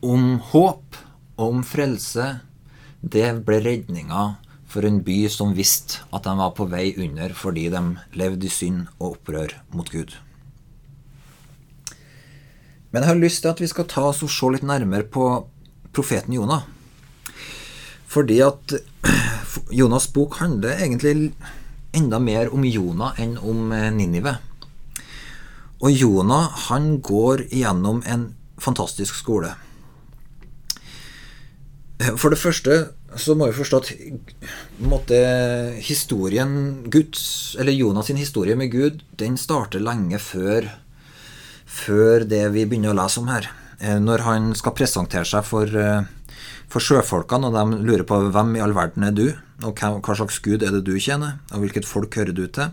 om 0.05 0.37
håp, 0.53 1.01
og 1.35 1.47
om 1.49 1.65
frelse, 1.67 2.29
det 3.01 3.27
ble 3.47 3.59
redninga 3.65 4.27
for 4.71 4.87
en 4.87 5.01
by 5.07 5.25
som 5.33 5.57
visste 5.57 6.05
at 6.15 6.27
de 6.27 6.37
var 6.39 6.53
på 6.55 6.69
vei 6.71 6.93
under 7.01 7.35
fordi 7.37 7.67
de 7.73 7.83
levde 8.19 8.47
i 8.47 8.53
synd 8.53 8.87
og 8.99 9.17
opprør 9.17 9.57
mot 9.75 9.91
Gud. 9.91 10.15
Men 12.95 13.03
jeg 13.03 13.11
har 13.11 13.19
lyst 13.19 13.43
til 13.43 13.51
at 13.51 13.59
vi 13.59 13.67
skal 13.67 13.89
ta 13.91 14.05
oss 14.13 14.23
og 14.23 14.31
se 14.31 14.53
litt 14.55 14.63
nærmere 14.63 15.03
på 15.03 15.27
profeten 15.91 16.37
Jonah. 16.37 16.63
Fordi 18.07 18.37
at 18.47 18.77
Jonas' 19.81 20.13
bok 20.15 20.39
handler 20.39 20.79
egentlig 20.79 21.33
enda 21.95 22.21
mer 22.23 22.55
om 22.55 22.63
Jonah 22.63 23.19
enn 23.19 23.35
om 23.43 23.73
eh, 23.75 23.91
Ninive. 23.91 24.37
Og 25.83 25.91
Jonah 25.91 26.47
han 26.69 27.01
går 27.03 27.49
gjennom 27.51 27.99
en 28.07 28.29
fantastisk 28.63 29.19
skole. 29.19 29.51
For 32.15 32.31
det 32.31 32.39
første 32.39 32.79
så 33.19 33.35
må 33.39 33.51
vi 33.51 33.59
forstå 33.59 33.79
at 33.83 33.91
måtte, 34.83 35.19
historien 35.83 36.55
Guds, 36.91 37.55
eller 37.59 37.75
Jonas 37.75 38.07
sin 38.11 38.23
historie 38.23 38.55
med 38.59 38.71
Gud, 38.71 39.03
den 39.19 39.35
starter 39.39 39.83
lenge 39.83 40.19
før, 40.23 40.71
før 41.75 42.25
det 42.29 42.45
vi 42.55 42.67
begynner 42.69 42.95
å 42.95 42.99
lese 43.03 43.21
om 43.23 43.31
her. 43.33 43.51
eh, 43.81 43.99
når 43.99 44.23
han 44.25 44.53
skal 44.55 44.73
presentere 44.73 45.27
seg 45.27 45.45
for, 45.45 45.67
eh, 45.67 46.05
for 46.71 46.81
sjøfolkene, 46.81 47.51
og 47.51 47.53
de 47.53 47.83
lurer 47.85 48.05
på 48.07 48.31
hvem 48.31 48.57
i 48.57 48.61
all 48.61 48.73
verden 48.73 49.03
er 49.05 49.11
du, 49.11 49.37
og 49.63 49.75
hva 49.77 50.17
slags 50.17 50.39
gud 50.39 50.63
er 50.63 50.71
det 50.71 50.85
du 50.85 50.95
tjener, 50.99 51.41
og 51.53 51.61
hvilket 51.65 51.85
folk 51.85 52.15
hører 52.15 52.33
du 52.33 52.47
til, 52.47 52.71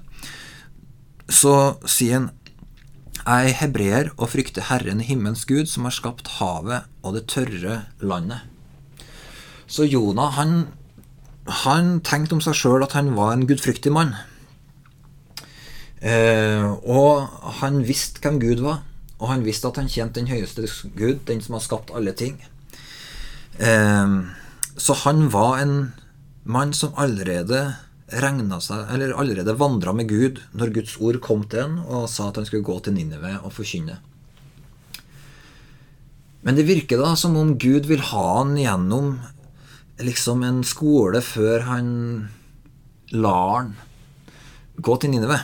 så 1.28 1.78
sier 1.86 2.14
han 2.14 2.32
jeg 3.22 3.52
er 3.52 3.58
hebreer 3.60 4.08
og 4.18 4.32
frykter 4.32 4.66
Herren 4.66 5.02
himmelens 5.06 5.46
Gud, 5.46 5.68
som 5.70 5.86
har 5.86 5.94
skapt 5.94 6.40
havet 6.40 6.88
og 7.06 7.14
det 7.14 7.28
tørre 7.30 7.84
landet. 8.02 8.42
Så 9.70 9.86
Jonah, 9.86 10.32
han, 10.34 10.68
han 11.46 12.00
tenkte 12.02 12.34
om 12.34 12.42
seg 12.42 12.58
sjøl 12.58 12.82
at 12.82 12.96
han 12.98 13.14
var 13.14 13.36
en 13.36 13.46
gudfryktig 13.46 13.94
mann. 13.94 14.16
Eh, 16.02 16.66
og 16.66 17.30
han 17.62 17.84
visste 17.86 18.24
hvem 18.24 18.42
Gud 18.42 18.66
var, 18.66 18.82
og 19.22 19.30
han 19.30 19.46
visste 19.46 19.70
at 19.70 19.78
han 19.78 19.90
tjente 19.92 20.18
den 20.18 20.32
høyeste 20.32 20.66
Gud, 20.98 21.22
den 21.30 21.44
som 21.46 21.56
har 21.56 21.64
skapt 21.64 21.94
alle 21.94 22.14
ting. 22.18 22.40
Eh, 23.62 24.18
så 24.82 24.98
han 25.06 25.28
var 25.30 25.62
en 25.62 25.76
mann 26.44 26.74
som 26.74 26.98
allerede 26.98 27.62
regna 28.12 28.60
seg, 28.64 28.90
eller 28.92 29.14
allerede 29.16 29.56
vandra 29.56 29.94
med 29.96 30.10
Gud 30.10 30.42
når 30.58 30.74
Guds 30.76 30.96
ord 31.00 31.22
kom 31.24 31.46
til 31.48 31.64
ham 31.64 31.78
og 31.86 32.10
sa 32.12 32.30
at 32.30 32.42
han 32.42 32.48
skulle 32.48 32.66
gå 32.68 32.80
til 32.84 32.98
Ninive 32.98 33.38
og 33.40 33.54
forkynne. 33.56 34.00
Men 36.42 36.58
det 36.58 36.66
virker 36.68 37.00
da 37.00 37.14
som 37.20 37.38
om 37.38 37.54
Gud 37.62 37.88
vil 37.90 38.02
ha 38.12 38.26
han 38.42 38.56
gjennom 38.58 39.14
liksom 40.02 40.42
en 40.44 40.64
skole 40.66 41.22
før 41.22 41.68
han 41.70 41.90
lar 43.14 43.52
han 43.60 43.76
gå 44.82 44.96
til 44.98 45.14
Ninive. 45.14 45.38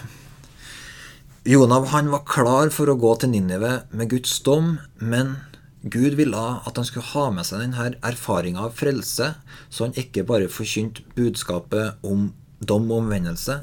Jonah 1.47 1.85
han 1.93 2.09
var 2.11 2.25
klar 2.27 2.67
for 2.75 2.91
å 2.91 2.97
gå 2.99 3.13
til 3.21 3.29
Ninive 3.31 3.85
med 3.95 4.09
Guds 4.11 4.33
dom, 4.43 4.81
men 4.99 5.37
Gud 5.79 6.17
ville 6.19 6.41
at 6.67 6.75
han 6.75 6.83
skulle 6.83 7.07
ha 7.13 7.29
med 7.31 7.47
seg 7.47 7.61
denne 7.63 7.85
erfaringa 8.03 8.65
av 8.65 8.73
frelse, 8.75 9.29
så 9.71 9.85
han 9.85 9.95
ikke 9.95 10.25
bare 10.27 10.49
forkynte 10.51 11.05
budskapet 11.15 12.03
om 12.03 12.33
dom 12.59 12.91
og 12.91 13.05
omvendelse, 13.05 13.61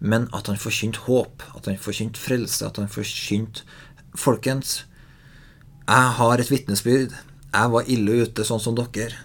men 0.00 0.24
at 0.32 0.48
han 0.48 0.56
forkynte 0.56 1.04
håp, 1.04 1.44
at 1.52 1.68
han 1.68 1.76
forkynte 1.76 2.22
frelse, 2.22 2.64
at 2.64 2.80
han 2.80 2.88
forkynte 2.88 3.68
Folkens, 4.16 4.86
jeg 5.84 6.08
har 6.16 6.40
et 6.40 6.50
vitnesbyrd. 6.50 7.12
Jeg 7.52 7.72
var 7.76 7.92
ille 7.92 8.22
ute, 8.24 8.44
sånn 8.44 8.60
som 8.64 8.74
dere. 8.76 9.20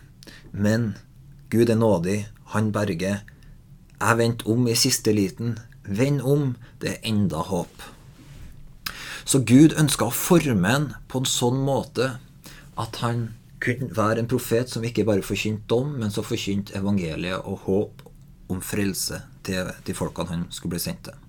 Men 0.52 0.94
Gud 1.52 1.72
er 1.72 1.80
nådig. 1.80 2.20
Han 2.52 2.70
berger. 2.76 3.24
Jeg 3.96 4.20
vendte 4.20 4.52
om 4.52 4.68
i 4.68 4.76
siste 4.76 5.16
liten. 5.16 5.56
Vend 5.88 6.22
om. 6.22 6.54
Det 6.80 6.98
er 6.98 7.10
enda 7.12 7.44
håp. 7.48 7.93
Så 9.26 9.40
Gud 9.48 9.76
ønska 9.80 10.10
å 10.10 10.16
forme 10.16 10.76
en 10.76 10.90
på 11.08 11.22
en 11.22 11.30
sånn 11.30 11.62
måte 11.64 12.16
at 12.80 13.00
han 13.04 13.30
kunne 13.64 13.94
være 13.96 14.24
en 14.24 14.30
profet 14.30 14.72
som 14.72 14.84
ikke 14.84 15.06
bare 15.08 15.24
forkynte 15.24 15.70
dom, 15.72 15.94
men 16.00 16.12
som 16.12 16.26
forkynte 16.28 16.76
evangeliet 16.78 17.46
og 17.48 17.64
håp 17.68 18.04
om 18.52 18.60
frelse 18.64 19.22
til 19.48 19.70
de 19.88 19.96
folkene 19.96 20.34
han 20.34 20.44
skulle 20.52 20.76
bli 20.76 20.84
sendt 20.84 21.08
til. 21.08 21.20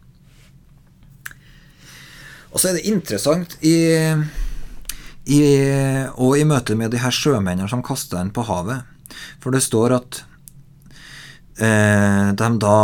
Og 2.55 2.61
så 2.63 2.71
er 2.71 2.79
det 2.79 2.87
interessant 2.91 3.57
i, 3.67 3.77
i, 5.27 5.41
og 6.15 6.37
i 6.39 6.47
møte 6.47 6.77
med 6.79 6.95
de 6.95 7.03
her 7.03 7.15
sjømennene 7.15 7.71
som 7.71 7.83
kasta 7.87 8.21
en 8.21 8.35
på 8.35 8.45
havet, 8.47 8.87
for 9.43 9.55
det 9.55 9.63
står 9.63 9.97
at 9.97 10.21
eh, 11.59 12.31
de 12.35 12.51
da 12.63 12.77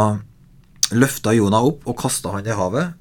løfta 0.90 1.34
Jonah 1.36 1.66
opp 1.66 1.86
og 1.86 1.98
kasta 2.02 2.34
han 2.34 2.46
i 2.46 2.56
havet, 2.58 2.96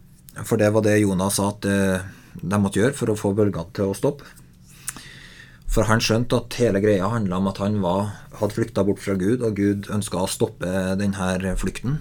for 0.45 0.59
det 0.61 0.69
var 0.75 0.85
det 0.85 0.99
Jonas 1.01 1.39
sa 1.39 1.49
at 1.53 1.65
eh, 1.67 2.05
de 2.39 2.59
måtte 2.61 2.79
gjøre 2.79 2.95
for 2.97 3.11
å 3.11 3.17
få 3.19 3.33
bølgene 3.37 3.73
til 3.75 3.91
å 3.91 3.97
stoppe. 3.97 4.27
For 5.69 5.85
han 5.85 6.01
skjønte 6.01 6.39
at 6.39 6.55
hele 6.57 6.81
greia 6.81 7.09
handla 7.11 7.37
om 7.37 7.49
at 7.51 7.59
han 7.61 7.77
var, 7.83 8.15
hadde 8.39 8.55
flykta 8.55 8.83
bort 8.87 9.01
fra 9.03 9.13
Gud, 9.19 9.43
og 9.45 9.59
Gud 9.59 9.89
ønska 9.93 10.23
å 10.23 10.29
stoppe 10.29 10.95
denne 10.97 11.53
flukten. 11.61 11.99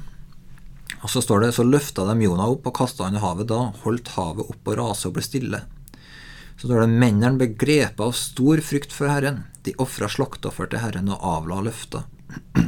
Og 1.02 1.10
så 1.12 1.20
står 1.22 1.44
det 1.44 1.50
så 1.54 1.66
løfta 1.66 2.06
de 2.08 2.24
Jonah 2.24 2.48
opp 2.50 2.66
og 2.66 2.78
kasta 2.80 3.06
han 3.06 3.18
i 3.18 3.22
havet. 3.22 3.50
Da 3.50 3.68
holdt 3.84 4.14
havet 4.16 4.48
opp 4.48 4.70
og 4.72 4.78
rase 4.80 5.10
og 5.10 5.18
ble 5.18 5.24
stille. 5.26 5.60
Så 6.58 6.66
står 6.66 6.82
det 6.82 6.96
mennene 7.04 7.36
ble 7.38 7.52
grepet 7.54 8.00
av 8.02 8.16
stor 8.18 8.62
frykt 8.64 8.94
for 8.94 9.10
Herren. 9.12 9.44
De 9.66 9.76
ofra 9.78 10.08
slakteoffer 10.10 10.70
til 10.72 10.82
Herren 10.82 11.12
og 11.12 11.22
avla 11.22 11.60
løfter. 11.68 12.08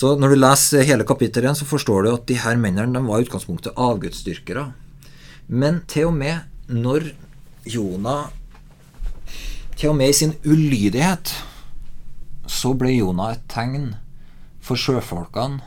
Så 0.00 0.12
når 0.20 0.30
du 0.30 0.38
leser 0.38 0.86
hele 0.86 1.02
kapittelet, 1.02 1.58
så 1.58 1.66
forstår 1.66 2.04
du 2.06 2.12
at 2.12 2.28
de 2.28 2.36
her 2.38 2.60
mennene 2.60 2.94
de 2.94 3.02
var 3.08 3.18
i 3.18 3.26
utgangspunktet 3.26 3.74
avgudsdyrkere. 3.74 4.68
Men 5.50 5.82
til 5.90 6.10
og 6.10 6.14
med 6.14 6.46
når 6.70 7.10
Jonah 7.66 8.30
Til 9.74 9.90
og 9.90 9.96
med 9.98 10.12
i 10.12 10.16
sin 10.16 10.36
ulydighet 10.46 11.32
så 12.50 12.72
ble 12.74 12.92
Jonah 12.92 13.34
et 13.34 13.44
tegn 13.50 13.92
for 14.60 14.78
sjøfolkene 14.78 15.62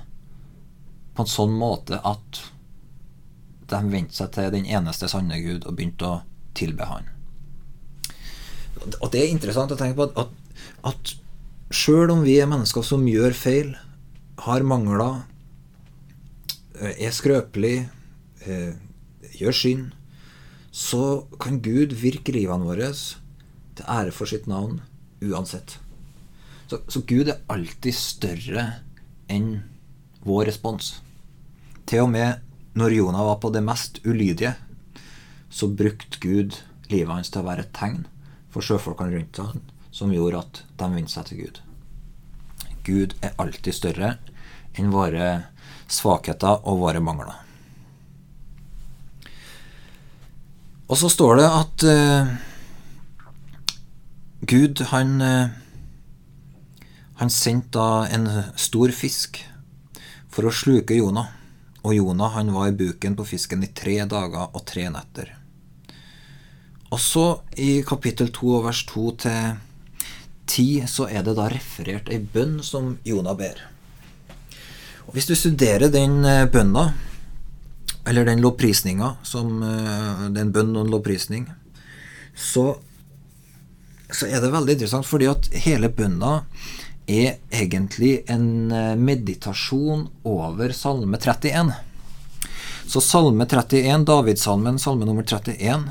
på 1.16 1.24
en 1.24 1.30
sånn 1.32 1.54
måte 1.56 1.98
at 2.04 2.42
de 3.72 3.80
vendte 3.90 4.18
seg 4.18 4.34
til 4.36 4.52
den 4.54 4.68
eneste 4.68 5.08
sanne 5.10 5.40
Gud 5.42 5.64
og 5.64 5.78
begynte 5.78 6.10
å 6.10 6.20
tilbe 6.58 6.86
Han. 6.90 7.08
Og 9.00 9.08
det 9.14 9.24
er 9.24 9.32
interessant 9.32 9.72
å 9.74 9.80
tenke 9.80 9.96
på 9.98 10.10
at, 10.10 10.26
at, 10.26 10.92
at 10.92 11.14
sjøl 11.74 12.12
om 12.14 12.26
vi 12.28 12.36
er 12.42 12.52
mennesker 12.52 12.86
som 12.86 13.08
gjør 13.08 13.38
feil, 13.38 13.74
har 14.44 14.66
mangler, 14.68 15.24
er 16.84 17.16
skrøpelig, 17.16 17.88
gjør 19.44 19.60
synd, 19.60 19.86
så 20.74 21.28
kan 21.42 21.62
Gud 21.62 21.94
virke 22.02 22.34
livene 22.34 22.66
våre 22.66 22.90
til 22.94 23.86
ære 23.86 24.14
for 24.16 24.30
sitt 24.30 24.48
navn 24.50 24.82
uansett. 25.24 25.78
Så, 26.68 26.80
så, 26.90 27.04
Gud 27.06 27.30
er 27.30 27.44
alltid 27.52 27.94
større 27.94 28.66
enn 29.30 29.64
vår 30.26 30.48
respons. 30.50 30.96
Til 31.86 32.08
og 32.08 32.14
med 32.16 32.42
når 32.74 32.96
Jonah 32.98 33.28
var 33.28 33.38
på 33.44 33.52
det 33.54 33.62
mest 33.62 34.00
ulydige, 34.08 34.56
så 35.54 35.70
brukte 35.70 36.18
Gud 36.24 36.58
livet 36.90 37.14
hans 37.14 37.30
til 37.30 37.44
å 37.44 37.50
være 37.52 37.68
et 37.68 37.76
tegn 37.78 38.08
for 38.54 38.66
sjøfolkene 38.66 39.20
rundt 39.20 39.42
ham, 39.42 39.62
som 39.94 40.14
gjorde 40.14 40.42
at 40.42 40.64
de 40.80 40.90
vendte 40.96 41.14
seg 41.14 41.30
til 41.30 41.44
Gud. 41.44 41.62
Gud 42.84 43.14
er 43.22 43.38
alltid 43.38 43.78
større 43.78 44.16
enn 44.74 44.90
våre 44.94 45.30
svakheter 45.92 46.64
og 46.66 46.82
våre 46.82 47.04
mangler. 47.04 47.43
Og 50.88 51.00
så 51.00 51.10
står 51.10 51.40
det 51.40 51.46
at 51.48 51.86
uh, 51.88 52.34
Gud, 54.44 54.82
han 54.92 55.22
uh, 55.22 55.54
Han 57.22 57.30
sendte 57.30 57.78
da 57.78 58.08
en 58.12 58.28
stor 58.60 58.92
fisk 58.92 59.40
for 60.34 60.50
å 60.50 60.52
sluke 60.52 60.98
Jonah. 60.98 61.30
Og 61.86 61.94
Jonah 61.96 62.34
han 62.36 62.50
var 62.56 62.72
i 62.72 62.76
buken 62.76 63.16
på 63.16 63.26
fisken 63.28 63.64
i 63.64 63.70
tre 63.76 64.00
dager 64.10 64.50
og 64.50 64.64
tre 64.68 64.88
netter. 64.92 65.30
Og 66.94 67.00
så, 67.00 67.26
i 67.58 67.82
kapittel 67.86 68.30
2 68.34 68.58
vers 68.66 68.82
2 68.90 69.06
til 69.24 69.56
10, 70.50 70.88
så 70.90 71.08
er 71.10 71.24
det 71.26 71.38
da 71.38 71.48
referert 71.50 72.12
ei 72.12 72.20
bønn 72.20 72.60
som 72.66 72.98
Jonah 73.08 73.38
ber. 73.38 73.62
Og 75.08 75.16
Hvis 75.16 75.30
du 75.30 75.36
studerer 75.36 75.90
den 75.94 76.22
eh, 76.26 76.46
bønna, 76.50 76.92
eller 78.06 78.26
den 78.28 78.42
lovprisninga, 78.44 79.16
som 79.24 79.60
den 79.62 80.34
det 80.34 80.42
er 80.42 80.48
en 80.48 80.56
bønn 80.56 80.76
og 80.76 80.86
en 80.86 80.92
lovprisning, 80.92 81.46
så, 82.36 82.78
så 84.12 84.28
er 84.28 84.42
det 84.42 84.52
veldig 84.54 84.76
interessant, 84.76 85.08
fordi 85.08 85.30
at 85.32 85.50
hele 85.66 85.90
bønna 85.94 86.42
er 87.08 87.38
egentlig 87.52 88.24
en 88.32 88.72
eh, 88.72 88.96
meditasjon 88.96 90.08
over 90.24 90.72
Salme 90.72 91.18
31. 91.18 91.74
Så 92.88 93.02
Salme 93.02 93.46
31, 93.46 94.06
Davidssalmen, 94.08 94.80
salme 94.80 95.06
nummer 95.06 95.24
31, 95.24 95.90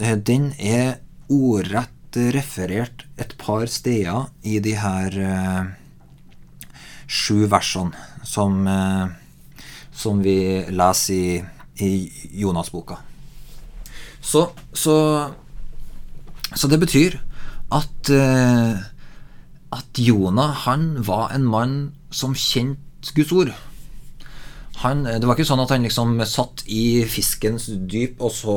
eh, 0.00 0.16
den 0.16 0.52
er 0.58 0.98
ordrett 1.28 1.90
referert 2.34 3.04
et 3.18 3.34
par 3.40 3.66
steder 3.66 4.28
i 4.46 4.60
de 4.62 4.76
her 4.78 5.18
eh, 5.18 5.64
sju 7.06 7.44
versene 7.50 7.92
som 8.24 8.64
eh, 8.70 9.12
som 9.94 10.22
vi 10.24 10.64
leser 10.74 11.14
i, 11.14 11.42
i 11.84 11.90
Jonas-boka. 12.42 12.98
Så, 14.24 14.48
så, 14.72 14.96
så, 16.54 16.68
det 16.70 16.80
betyr 16.80 17.18
at, 17.74 18.10
uh, 18.10 18.80
at 19.74 20.00
Jonah 20.00 20.64
han 20.64 20.94
var 21.04 21.34
en 21.34 21.44
mann 21.44 21.76
som 22.10 22.34
kjente 22.34 23.14
Guds 23.14 23.32
ord. 23.36 23.52
Han, 24.80 25.04
det 25.06 25.24
var 25.24 25.36
ikke 25.36 25.46
sånn 25.46 25.62
at 25.62 25.70
han 25.70 25.84
liksom 25.86 26.18
satt 26.28 26.64
i 26.72 27.04
fiskens 27.08 27.68
dyp, 27.88 28.18
og 28.24 28.32
så 28.34 28.56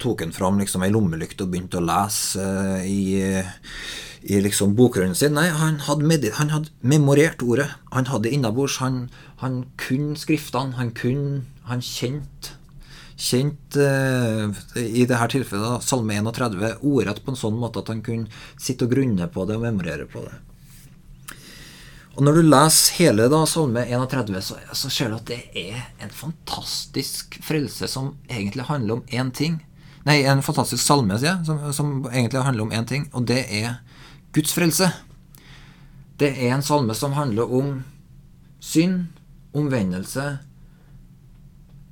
tok 0.00 0.22
han 0.24 0.34
fram 0.36 0.60
liksom 0.60 0.84
ei 0.86 0.92
lommelykt 0.92 1.40
og 1.42 1.50
begynte 1.52 1.80
å 1.80 1.86
lese 1.86 2.44
uh, 2.44 2.84
i 2.84 3.24
i 4.26 4.40
liksom 4.42 4.74
bokrunden 4.74 5.14
sin. 5.14 5.36
Nei, 5.36 5.48
han 5.54 5.78
hadde, 5.86 6.32
han 6.34 6.50
hadde, 6.50 6.72
memorert 6.82 7.42
ordet. 7.46 7.68
Han 7.94 8.08
hadde 8.10 8.26
det 8.26 8.34
innabords. 8.34 8.80
Han, 8.82 9.06
han 9.42 9.64
kunne 9.80 10.16
skriftene. 10.16 10.76
Han 10.78 10.94
kunne 10.96 11.44
Han 11.66 11.82
kjente 11.82 12.54
kjent 13.16 13.76
eh, 13.80 14.50
i 14.76 15.06
dette 15.08 15.28
tilfellet 15.32 15.84
Salme 15.84 16.18
31 16.20 16.82
ordrett 16.84 17.22
på 17.24 17.32
en 17.32 17.38
sånn 17.40 17.56
måte 17.56 17.80
at 17.80 17.88
han 17.88 18.02
kunne 18.04 18.28
sitte 18.60 18.86
og 18.86 18.92
grunne 18.92 19.28
på 19.32 19.46
det 19.48 19.56
og 19.56 19.64
memorere 19.64 20.04
på 20.10 20.20
det. 20.26 20.34
Og 22.16 22.24
Når 22.24 22.38
du 22.38 22.42
leser 22.48 22.96
hele 22.96 23.26
da, 23.28 23.42
Salme 23.48 23.82
31, 23.84 24.36
så, 24.44 24.56
så 24.72 24.90
ser 24.92 25.10
du 25.12 25.18
at 25.18 25.28
det 25.28 25.40
er 25.56 25.82
en 26.00 26.12
fantastisk 26.12 27.36
frelse 27.44 27.88
som 27.92 28.14
egentlig 28.28 28.68
handler 28.70 28.98
om 28.98 29.02
én 29.12 29.32
ting. 29.36 29.58
Nei, 30.06 30.22
en 30.24 30.44
fantastisk 30.44 30.80
salme, 30.80 31.18
sier 31.18 31.34
jeg, 31.34 31.44
som, 31.48 31.60
som 31.76 31.92
egentlig 32.12 32.44
handler 32.46 32.64
om 32.64 32.72
én 32.72 32.88
ting, 32.88 33.08
og 33.12 33.26
det 33.28 33.42
er 33.52 33.80
Guds 34.36 34.54
frelse. 34.56 34.88
Det 36.16 36.30
er 36.30 36.54
en 36.54 36.64
salme 36.64 36.96
som 36.96 37.16
handler 37.18 37.52
om 37.52 37.82
synd, 38.64 39.10
omvendelse, 39.56 40.26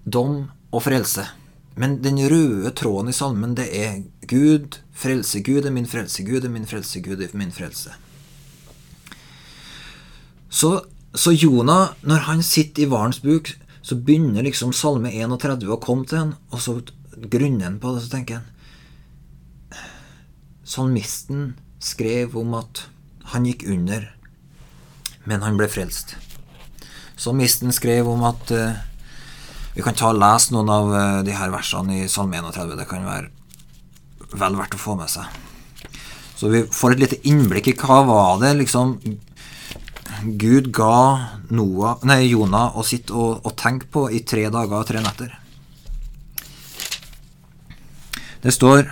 dom 0.05 0.51
og 0.73 0.85
frelse. 0.85 1.27
Men 1.81 1.99
den 2.05 2.21
røde 2.31 2.71
tråden 2.77 3.11
i 3.11 3.17
salmen, 3.17 3.57
det 3.59 3.67
er 3.75 4.03
Gud, 4.31 4.79
frelse. 4.95 5.43
Gud 5.43 5.67
er 5.67 5.75
min 5.75 5.89
frelse, 5.91 6.23
Gud 6.23 6.45
er 6.45 6.53
min 6.53 6.67
frelse, 6.67 7.01
Gud 7.03 7.23
er 7.23 7.35
min 7.35 7.53
frelse. 7.53 7.95
Så, 10.49 10.85
så 11.15 11.33
Jonah, 11.35 11.97
når 12.03 12.29
han 12.29 12.43
sitter 12.43 12.85
i 12.85 12.87
hvalens 12.87 13.19
buk, 13.21 13.51
så 13.83 13.97
begynner 13.97 14.47
liksom 14.47 14.73
Salme 14.73 15.11
31 15.13 15.67
å 15.69 15.81
komme 15.83 16.07
til 16.09 16.21
han, 16.21 16.35
og 16.55 16.63
så 16.63 16.79
grunner 17.29 17.67
han 17.67 17.81
på 17.83 17.95
det, 17.95 18.05
så 18.05 18.13
tenker 18.15 18.41
han 18.41 18.51
Salmisten 20.65 21.51
skrev 21.85 22.39
om 22.41 22.55
at 22.57 22.87
han 23.35 23.45
gikk 23.45 23.67
under, 23.69 24.07
men 25.29 25.45
han 25.45 25.59
ble 25.61 25.69
frelst. 25.69 26.17
Salmisten 27.17 27.73
skrev 27.73 28.09
om 28.11 28.25
at 28.27 28.51
uh, 28.51 28.75
Vi 29.75 29.83
kan 29.83 29.95
ta 29.95 30.11
og 30.13 30.19
lese 30.19 30.55
noen 30.55 30.71
av 30.71 30.91
uh, 30.91 31.23
de 31.27 31.35
her 31.35 31.51
versene 31.55 32.05
i 32.05 32.09
Salme 32.11 32.39
31. 32.39 32.77
Det 32.79 32.89
kan 32.91 33.07
være 33.07 33.31
vel 34.35 34.59
verdt 34.59 34.75
å 34.75 34.83
få 34.83 34.97
med 34.99 35.11
seg. 35.11 35.29
Så 36.35 36.51
vi 36.51 36.65
får 36.67 36.95
et 36.95 37.05
lite 37.05 37.21
innblikk 37.31 37.71
i 37.71 37.77
hva 37.79 38.01
var 38.07 38.41
det 38.43 38.55
liksom 38.59 38.97
Gud 40.41 40.71
ga 40.75 40.97
Noah, 41.55 41.99
nei, 42.09 42.31
Jonah 42.31 42.77
å 42.79 42.85
sitte 42.87 43.15
og, 43.15 43.45
og 43.45 43.55
tenke 43.61 43.91
på 43.93 44.07
i 44.11 44.23
tre 44.27 44.47
dager 44.53 44.79
og 44.79 44.87
tre 44.89 45.03
netter. 45.05 45.35
Det 48.45 48.53
står 48.53 48.91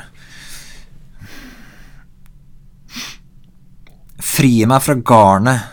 Fri 4.33 4.63
meg 4.69 4.81
fra 4.81 4.97
garnet 4.97 5.69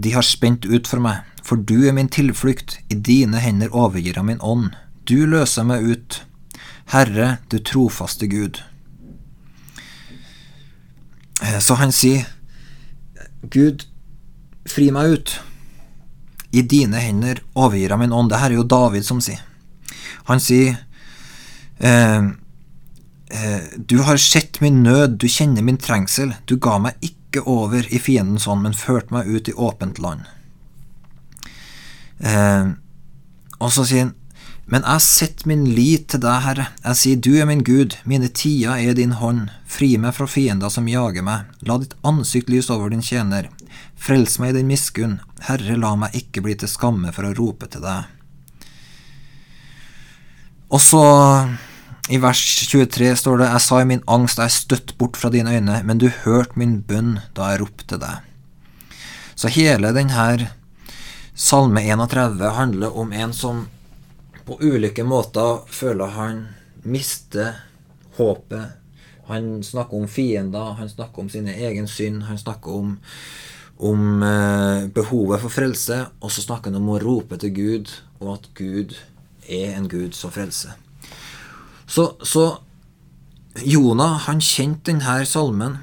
de 0.00 0.12
har 0.14 0.24
spent 0.24 0.68
ut 0.70 0.86
for 0.86 1.02
meg. 1.02 1.29
For 1.50 1.58
du 1.58 1.88
er 1.88 1.94
min 1.96 2.06
tilflukt, 2.06 2.76
i 2.94 2.94
dine 2.94 3.40
hender 3.42 3.72
overgir 3.74 4.14
jeg 4.14 4.26
min 4.28 4.38
ånd. 4.38 4.68
Du 5.02 5.24
løser 5.26 5.66
meg 5.66 5.82
ut. 5.82 6.20
Herre, 6.94 7.40
du 7.50 7.56
trofaste 7.58 8.28
Gud. 8.30 8.60
Eh, 11.42 11.58
så 11.58 11.74
han 11.82 11.90
sier, 11.90 12.28
Gud, 13.50 13.82
fri 14.70 14.92
meg 14.94 15.16
ut. 15.16 15.34
I 16.54 16.62
dine 16.62 17.02
hender 17.02 17.42
overgir 17.58 17.96
jeg 17.96 18.04
min 18.04 18.14
ånd. 18.14 18.30
Det 18.30 18.38
her 18.44 18.54
er 18.54 18.60
jo 18.60 18.70
David 18.70 19.10
som 19.10 19.18
sier. 19.18 19.42
Han 20.30 20.38
sier, 20.38 20.78
eh, 21.82 22.30
eh, 23.34 23.62
du 23.74 24.04
har 24.06 24.22
sett 24.22 24.62
min 24.62 24.84
nød, 24.86 25.18
du 25.18 25.26
kjenner 25.26 25.66
min 25.66 25.82
trengsel. 25.82 26.36
Du 26.46 26.60
ga 26.62 26.78
meg 26.78 26.94
ikke 27.02 27.42
over 27.42 27.82
i 27.90 27.98
fiendens 27.98 28.46
hånd, 28.46 28.62
men 28.62 28.84
førte 28.86 29.18
meg 29.18 29.26
ut 29.26 29.50
i 29.50 29.58
åpent 29.58 29.98
land. 29.98 30.30
Eh, 32.20 32.72
og 33.60 33.72
så 33.74 33.84
sier 33.88 34.06
han, 34.06 34.16
men 34.70 34.84
jeg 34.86 35.02
setter 35.02 35.48
min 35.50 35.64
lit 35.74 36.04
til 36.12 36.20
deg, 36.22 36.44
Herre. 36.44 36.68
Jeg 36.84 36.98
sier, 37.00 37.18
du 37.18 37.32
er 37.42 37.48
min 37.48 37.64
Gud, 37.66 37.96
mine 38.06 38.28
tider 38.30 38.76
er 38.76 38.92
i 38.92 38.98
din 39.00 39.16
hånd. 39.18 39.48
Fri 39.66 39.96
meg 39.98 40.14
fra 40.14 40.28
fiender 40.30 40.70
som 40.70 40.86
jager 40.86 41.26
meg. 41.26 41.48
La 41.66 41.80
ditt 41.82 41.96
ansikt 42.06 42.52
lyse 42.52 42.70
over 42.70 42.92
din 42.92 43.02
tjener. 43.02 43.48
Frels 43.98 44.38
meg 44.38 44.52
i 44.52 44.60
din 44.60 44.70
miskunn. 44.70 45.18
Herre, 45.48 45.74
la 45.74 45.96
meg 45.98 46.14
ikke 46.14 46.44
bli 46.46 46.54
til 46.60 46.70
skamme 46.70 47.10
for 47.16 47.26
å 47.26 47.34
rope 47.34 47.66
til 47.72 47.82
deg. 47.82 48.06
Og 50.70 50.78
så, 50.78 51.02
i 52.06 52.22
vers 52.22 52.44
23, 52.70 53.10
står 53.18 53.42
det, 53.42 53.50
Jeg 53.50 53.66
sa 53.66 53.82
i 53.82 53.90
min 53.90 54.06
angst, 54.06 54.38
jeg 54.38 54.52
er 54.52 54.54
støtt 54.54 54.94
bort 55.02 55.18
fra 55.18 55.32
dine 55.34 55.50
øyne, 55.50 55.82
men 55.82 55.98
du 55.98 56.06
hørte 56.22 56.54
min 56.54 56.78
bønn 56.86 57.16
da 57.34 57.50
jeg 57.50 57.64
ropte 57.64 57.98
deg. 57.98 58.22
Så 59.34 59.50
hele 59.50 59.90
den 59.96 60.14
her 60.14 60.52
Salme 61.40 61.80
31 61.80 62.42
handler 62.44 62.96
om 62.96 63.12
en 63.12 63.32
som 63.32 63.62
på 64.44 64.58
ulike 64.60 65.04
måter 65.08 65.62
føler 65.72 66.12
han 66.12 66.42
mister 66.84 67.54
håpet. 68.18 68.76
Han 69.24 69.62
snakker 69.64 69.96
om 69.96 70.04
fiender, 70.08 70.74
han 70.76 70.90
snakker 70.92 71.22
om 71.22 71.30
sine 71.32 71.54
egen 71.56 71.88
synd, 71.88 72.26
han 72.28 72.38
snakker 72.38 72.76
om, 72.76 72.92
om 73.78 74.22
eh, 74.22 74.84
behovet 74.92 75.40
for 75.40 75.56
frelse, 75.56 76.02
og 76.20 76.28
så 76.28 76.44
snakker 76.44 76.68
han 76.68 76.82
om 76.82 76.92
å 76.92 77.00
rope 77.00 77.40
til 77.40 77.56
Gud, 77.56 77.96
og 78.20 78.34
at 78.34 78.50
Gud 78.60 78.98
er 79.48 79.78
en 79.78 79.88
Gud 79.88 80.12
som 80.12 80.36
frelser. 80.36 80.76
Så, 81.88 82.10
så 82.20 82.50
Jonah 83.64 84.26
han 84.28 84.44
kjente 84.44 84.92
denne 84.92 85.22
salmen 85.24 85.80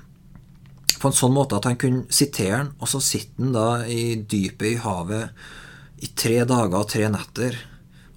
på 0.97 1.09
en 1.09 1.17
sånn 1.17 1.35
måte 1.35 1.57
at 1.57 1.67
han 1.69 1.77
kunne 1.79 2.05
sitere 2.13 2.61
den, 2.61 2.73
og 2.81 2.89
så 2.91 3.01
sitter 3.03 3.43
han 3.43 3.55
da 3.55 3.69
i 3.85 4.17
dypet 4.17 4.69
i 4.71 4.81
havet 4.81 6.03
i 6.03 6.11
tre 6.17 6.43
dager 6.45 6.77
og 6.79 6.89
tre 6.91 7.07
netter 7.09 7.57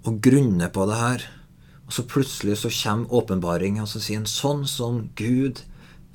og 0.08 0.20
grunner 0.24 0.72
på 0.72 0.86
det 0.88 0.98
her. 1.00 1.26
Og 1.88 1.96
så 1.96 2.06
plutselig 2.08 2.60
så 2.60 2.70
kommer 2.72 3.14
åpenbaringen 3.20 3.84
og 3.84 3.90
så 3.90 4.02
sier 4.02 4.20
han 4.20 4.30
sånn 4.30 4.66
som 4.68 5.02
Gud 5.18 5.64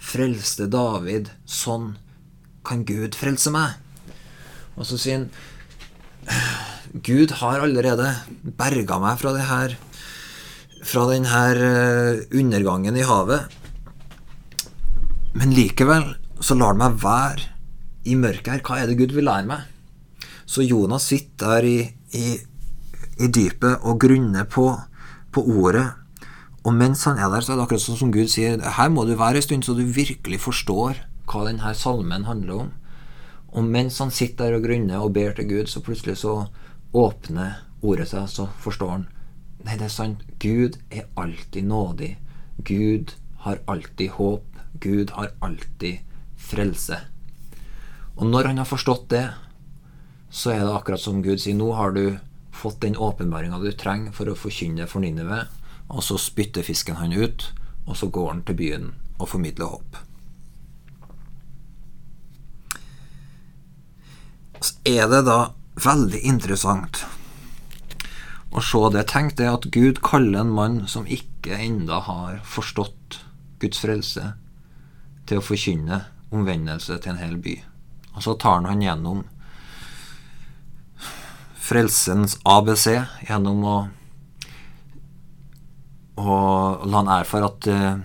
frelste 0.01 0.69
David, 0.71 1.31
sånn 1.45 1.95
kan 2.65 2.85
Gud 2.87 3.17
frelse 3.17 3.53
meg. 3.53 3.75
Og 4.75 4.87
så 4.89 4.99
sier 5.01 5.23
han 5.23 5.29
Gud 7.05 7.33
har 7.41 7.61
allerede 7.61 8.07
berga 8.57 8.97
meg 9.03 9.19
fra 9.19 9.33
det 9.35 9.45
her 9.49 9.75
fra 10.85 11.05
denne 11.09 11.41
eh, 11.57 12.21
undergangen 12.37 12.97
i 12.97 13.05
havet. 13.05 13.49
Men 15.35 15.51
likevel 15.57 16.13
så 16.41 16.55
lar 16.57 16.73
han 16.73 16.81
meg 16.81 16.97
være 17.03 17.51
i 18.05 18.15
mørket 18.19 18.51
her. 18.51 18.63
Hva 18.65 18.81
er 18.81 18.89
det 18.89 18.97
Gud 18.99 19.15
vil 19.15 19.27
lære 19.27 19.47
meg? 19.49 19.65
Så 20.45 20.65
Jonas 20.65 21.07
sitter 21.09 21.55
der 21.55 21.67
i, 21.67 21.77
i, 22.13 22.35
i 23.17 23.29
dypet 23.31 23.81
og 23.81 23.99
grunner 24.03 24.45
på, 24.45 24.67
på, 25.33 25.41
ordet. 25.41 25.87
Og 26.65 26.73
mens 26.73 27.03
han 27.05 27.17
er 27.17 27.29
der, 27.29 27.41
så 27.41 27.53
er 27.53 27.59
det 27.59 27.65
akkurat 27.65 27.85
sånn 27.85 27.99
som 27.99 28.13
Gud 28.13 28.29
sier, 28.31 28.61
her 28.61 28.91
må 28.93 29.05
du 29.05 29.15
være 29.17 29.41
en 29.41 29.45
stund 29.45 29.65
så 29.65 29.75
du 29.77 29.85
virkelig 29.85 30.41
forstår 30.43 31.03
hva 31.29 31.45
denne 31.47 31.73
salmen 31.77 32.27
handler 32.29 32.65
om. 32.65 32.71
Og 33.55 33.65
mens 33.65 33.97
han 34.03 34.11
sitter 34.13 34.49
der 34.49 34.59
og 34.59 34.65
grunner 34.67 35.01
og 35.05 35.13
ber 35.15 35.33
til 35.37 35.47
Gud, 35.49 35.69
så 35.71 35.81
plutselig 35.81 36.19
så 36.21 36.47
åpner 36.95 37.61
ordet 37.85 38.09
seg, 38.11 38.27
så 38.29 38.49
forstår 38.61 38.91
han. 38.91 39.05
Nei, 39.65 39.77
det 39.79 39.87
er 39.87 39.93
sant. 39.93 40.25
Gud 40.41 40.77
er 40.91 41.07
alltid 41.17 41.65
nådig. 41.69 42.11
Gud 42.67 43.15
har 43.45 43.61
alltid 43.71 44.17
håp. 44.17 44.45
Gud 44.83 45.13
har 45.15 45.31
alltid 45.41 46.03
frelse. 46.45 46.99
Og 48.15 48.29
når 48.29 48.51
han 48.51 48.61
har 48.61 48.69
forstått 48.69 49.09
det, 49.11 49.25
så 50.29 50.53
er 50.53 50.63
det 50.63 50.73
akkurat 50.75 51.01
som 51.01 51.21
Gud 51.23 51.41
sier, 51.41 51.57
nå 51.57 51.71
har 51.75 51.95
du 51.95 52.17
fått 52.55 52.81
den 52.83 52.97
åpenbaringa 52.97 53.59
du 53.59 53.71
trenger 53.75 54.15
for 54.15 54.31
å 54.31 54.37
forkynne 54.39 54.87
for 54.87 55.03
Ninive, 55.03 55.45
og 55.91 56.03
så 56.03 56.17
spytter 56.19 56.65
fisken 56.65 56.97
han 56.99 57.13
ut, 57.13 57.49
og 57.85 57.97
så 57.99 58.09
går 58.09 58.31
han 58.31 58.43
til 58.47 58.57
byen 58.59 58.87
og 59.19 59.29
formidler 59.31 59.75
håp. 59.75 59.99
Så 64.63 64.73
er 64.87 65.11
det 65.11 65.25
da 65.27 65.39
veldig 65.83 66.23
interessant 66.25 67.03
å 68.55 68.63
se 68.63 68.81
det. 68.95 69.03
Tenk 69.11 69.35
det 69.37 69.51
at 69.51 69.67
Gud 69.75 69.99
kaller 70.05 70.41
en 70.41 70.55
mann 70.55 70.81
som 70.89 71.05
ikke 71.05 71.59
enda 71.59 71.99
har 72.07 72.39
forstått 72.47 73.19
Guds 73.61 73.83
frelse, 73.83 74.33
til 75.25 75.41
å 75.41 75.45
forkynne 75.45 76.03
omvendelse 76.35 76.99
til 77.01 77.15
en 77.15 77.21
hel 77.21 77.39
by. 77.41 77.55
Og 78.15 78.23
så 78.23 78.35
tar 78.39 78.59
han 78.59 78.69
han 78.69 78.83
gjennom 78.83 79.23
frelsens 81.65 82.37
ABC 82.45 82.91
gjennom 83.25 83.63
å, 83.65 83.75
å 86.21 86.35
la 86.85 87.01
han 87.01 87.11
erfare 87.17 87.49
at, 87.49 87.69
eh, 87.71 87.97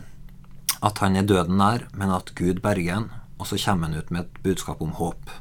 at 0.81 1.03
han 1.05 1.19
er 1.19 1.29
døden 1.29 1.61
nær, 1.61 1.87
men 1.93 2.15
at 2.15 2.33
Gud 2.39 2.63
berger 2.65 2.97
han. 2.97 3.11
Og 3.41 3.49
så 3.49 3.61
kommer 3.61 3.89
han 3.89 4.01
ut 4.01 4.11
med 4.13 4.25
et 4.25 4.43
budskap 4.45 4.83
om 4.85 4.97
håp. 4.99 5.33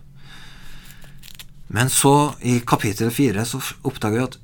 Men 1.70 1.92
så, 1.94 2.34
i 2.42 2.60
kapittel 2.66 3.12
fire, 3.14 3.44
så 3.46 3.60
oppdager 3.86 4.18
vi 4.18 4.26
at, 4.26 4.38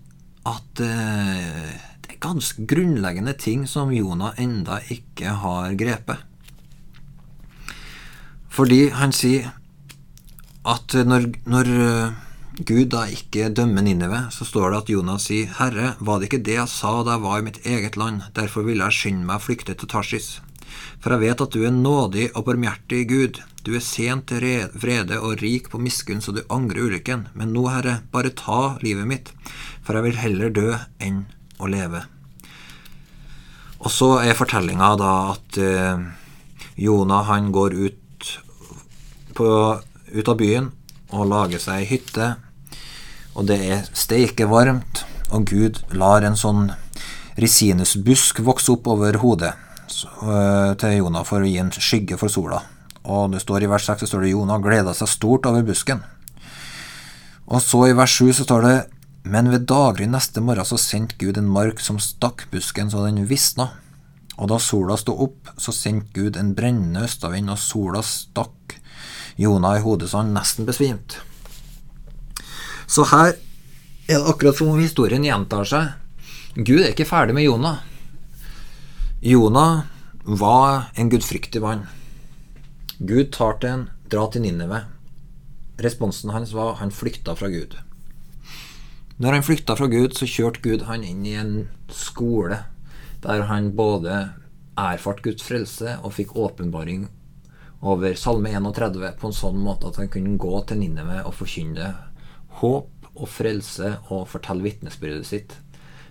at 0.52 0.82
uh, 0.84 1.72
det 2.04 2.12
er 2.14 2.20
ganske 2.22 2.68
grunnleggende 2.70 3.34
ting 3.40 3.64
som 3.66 3.94
Jonah 3.96 4.36
enda 4.38 4.78
ikke 4.94 5.34
har 5.42 5.74
grepet. 5.80 6.22
Fordi 8.56 8.86
han 8.96 9.12
sier 9.12 9.50
at 10.66 10.96
når, 10.96 11.28
når, 11.52 11.72
Gud 12.56 12.94
da 12.94 13.02
ikke 13.12 13.50
dømmer 13.52 13.84
Ninive, 13.84 14.22
så 14.32 14.48
står 14.48 14.72
det 14.72 14.78
at 14.78 14.92
Jonas 14.94 15.26
sier, 15.28 15.50
Herre, 15.58 15.90
var 16.00 16.22
det 16.22 16.30
ikke 16.30 16.46
det 16.48 16.56
jeg 16.56 16.72
sa 16.72 17.02
da 17.04 17.18
jeg 17.18 17.24
var 17.26 17.42
i 17.42 17.46
mitt 17.50 17.60
eget 17.68 17.98
land, 18.00 18.24
derfor 18.38 18.64
ville 18.64 18.88
jeg 18.88 18.96
skynde 18.96 19.28
meg 19.28 19.42
å 19.42 19.44
flykte 19.44 19.76
til 19.76 19.92
Tarsis. 19.92 20.30
For 21.04 21.12
jeg 21.12 21.26
vet 21.26 21.44
at 21.44 21.52
du 21.52 21.66
er 21.68 21.76
nådig 21.76 22.30
og 22.32 22.46
barmhjertig 22.48 23.02
Gud, 23.12 23.42
du 23.68 23.74
er 23.76 23.84
sent 23.84 24.30
til 24.32 24.46
vrede 24.80 25.20
og 25.20 25.42
rik 25.44 25.68
på 25.74 25.82
miskunn 25.84 26.24
så 26.24 26.32
du 26.32 26.46
angrer 26.48 26.88
ulykken, 26.88 27.28
men 27.36 27.52
nå, 27.52 27.66
Herre, 27.74 28.00
bare 28.16 28.32
ta 28.32 28.78
livet 28.86 29.10
mitt, 29.10 29.34
for 29.84 30.00
jeg 30.00 30.08
vil 30.08 30.22
heller 30.24 30.56
dø 30.56 30.70
enn 31.04 31.26
å 31.60 31.68
leve. 31.68 32.06
Og 33.84 33.92
så 33.92 34.14
er 34.24 34.40
fortellinga 34.40 34.94
da 35.02 35.14
at 35.36 35.60
eh, 35.60 36.08
Jonah 36.80 37.28
han 37.28 37.52
går 37.52 37.76
ut, 37.84 38.00
på, 39.36 39.48
ut 40.12 40.32
av 40.32 40.40
byen 40.40 40.72
og 41.16 41.30
lager 41.30 41.62
seg 41.62 41.84
ei 41.84 41.90
hytte 41.90 42.36
og 43.36 43.50
det 43.50 43.58
er 43.68 43.84
steike 43.92 44.48
varmt, 44.48 45.04
og 45.36 45.50
Gud 45.50 45.82
lar 45.96 46.24
en 46.24 46.38
sånn 46.40 46.70
risinusbusk 47.42 48.40
vokse 48.48 48.72
opp 48.72 48.88
over 48.94 49.20
hodet 49.20 49.52
øh, 49.52 50.72
til 50.80 51.00
Jonah 51.02 51.26
for 51.28 51.44
å 51.44 51.50
gi 51.50 51.60
en 51.60 51.74
skygge 51.76 52.20
for 52.22 52.32
sola. 52.32 52.62
Og 53.04 53.34
det 53.34 53.44
står 53.44 53.66
i 53.66 53.70
vers 53.70 53.90
6 53.92 54.06
så 54.06 54.10
står 54.14 54.24
det 54.24 54.32
Jonah 54.32 54.62
gleda 54.64 54.96
seg 54.96 55.12
stort 55.12 55.50
over 55.50 55.66
busken. 55.68 56.00
Og 57.52 57.60
så 57.62 57.90
i 57.90 57.98
vers 57.98 58.16
7 58.24 58.32
så 58.40 58.48
står 58.48 58.64
det 58.66 58.76
Men 59.26 59.52
ved 59.52 59.68
daggry 59.68 60.08
neste 60.08 60.42
morgen 60.42 60.66
så 60.66 60.78
sendte 60.78 61.18
Gud 61.20 61.38
en 61.38 61.50
mark 61.50 61.82
som 61.82 62.00
stakk 62.00 62.48
busken 62.52 62.90
så 62.90 63.04
den 63.04 63.26
visna. 63.28 63.72
Og 64.36 64.50
da 64.52 64.60
sola 64.60 64.98
sto 65.00 65.16
opp, 65.26 65.54
så 65.58 65.72
sendte 65.72 66.12
Gud 66.16 66.38
en 66.40 66.54
brennende 66.58 67.06
østavind, 67.08 67.50
og 67.52 67.62
sola 67.62 68.02
stakk 68.04 68.80
Jonah 69.40 69.78
i 69.80 69.84
hodet 69.84 70.10
så 70.12 70.22
han 70.22 70.34
nesten 70.36 70.68
besvimte. 70.68 71.20
Så 72.88 73.08
her 73.10 73.34
er 73.34 74.20
det 74.20 74.30
akkurat 74.30 74.58
som 74.58 74.72
om 74.72 74.80
historien 74.80 75.26
gjentar 75.26 75.68
seg. 75.68 75.96
Gud 76.56 76.84
er 76.84 76.94
ikke 76.94 77.08
ferdig 77.10 77.36
med 77.36 77.48
Jonah. 77.48 77.82
Jonah 79.26 79.88
var 80.24 80.92
en 80.96 81.10
gudfryktig 81.10 81.62
mann. 81.64 81.88
Gud 83.00 83.34
tar 83.36 83.58
til 83.60 83.72
en 83.72 83.88
dra 84.12 84.28
til 84.32 84.46
Ninneve. 84.46 84.86
Responsen 85.82 86.32
hans 86.32 86.54
var 86.56 86.78
han 86.80 86.94
flykta 86.94 87.36
fra 87.36 87.50
Gud. 87.52 87.76
Når 89.18 89.36
han 89.36 89.44
flykta 89.48 89.76
fra 89.76 89.90
Gud, 89.92 90.16
så 90.16 90.28
kjørte 90.28 90.64
Gud 90.64 90.86
han 90.88 91.04
inn 91.04 91.26
i 91.28 91.36
en 91.40 91.68
skole 91.92 92.62
der 93.26 93.48
han 93.50 93.74
både 93.76 94.18
erfart 94.78 95.24
Guds 95.26 95.44
frelse 95.46 95.98
og 96.04 96.14
fikk 96.18 96.36
åpenbaring 96.38 97.08
over 97.86 98.16
Salme 98.18 98.52
31 98.54 99.16
på 99.20 99.30
en 99.30 99.36
sånn 99.36 99.60
måte 99.62 99.90
at 99.90 100.00
han 100.02 100.12
kunne 100.14 100.38
gå 100.42 100.62
til 100.68 100.82
Ninneve 100.82 101.22
og 101.26 101.36
forkynne 101.38 101.92
håp 102.62 103.10
og 103.16 103.30
frelse 103.32 103.96
og 104.12 104.28
fortelle 104.30 104.66
vitnesbyrdet 104.66 105.28
sitt 105.28 105.60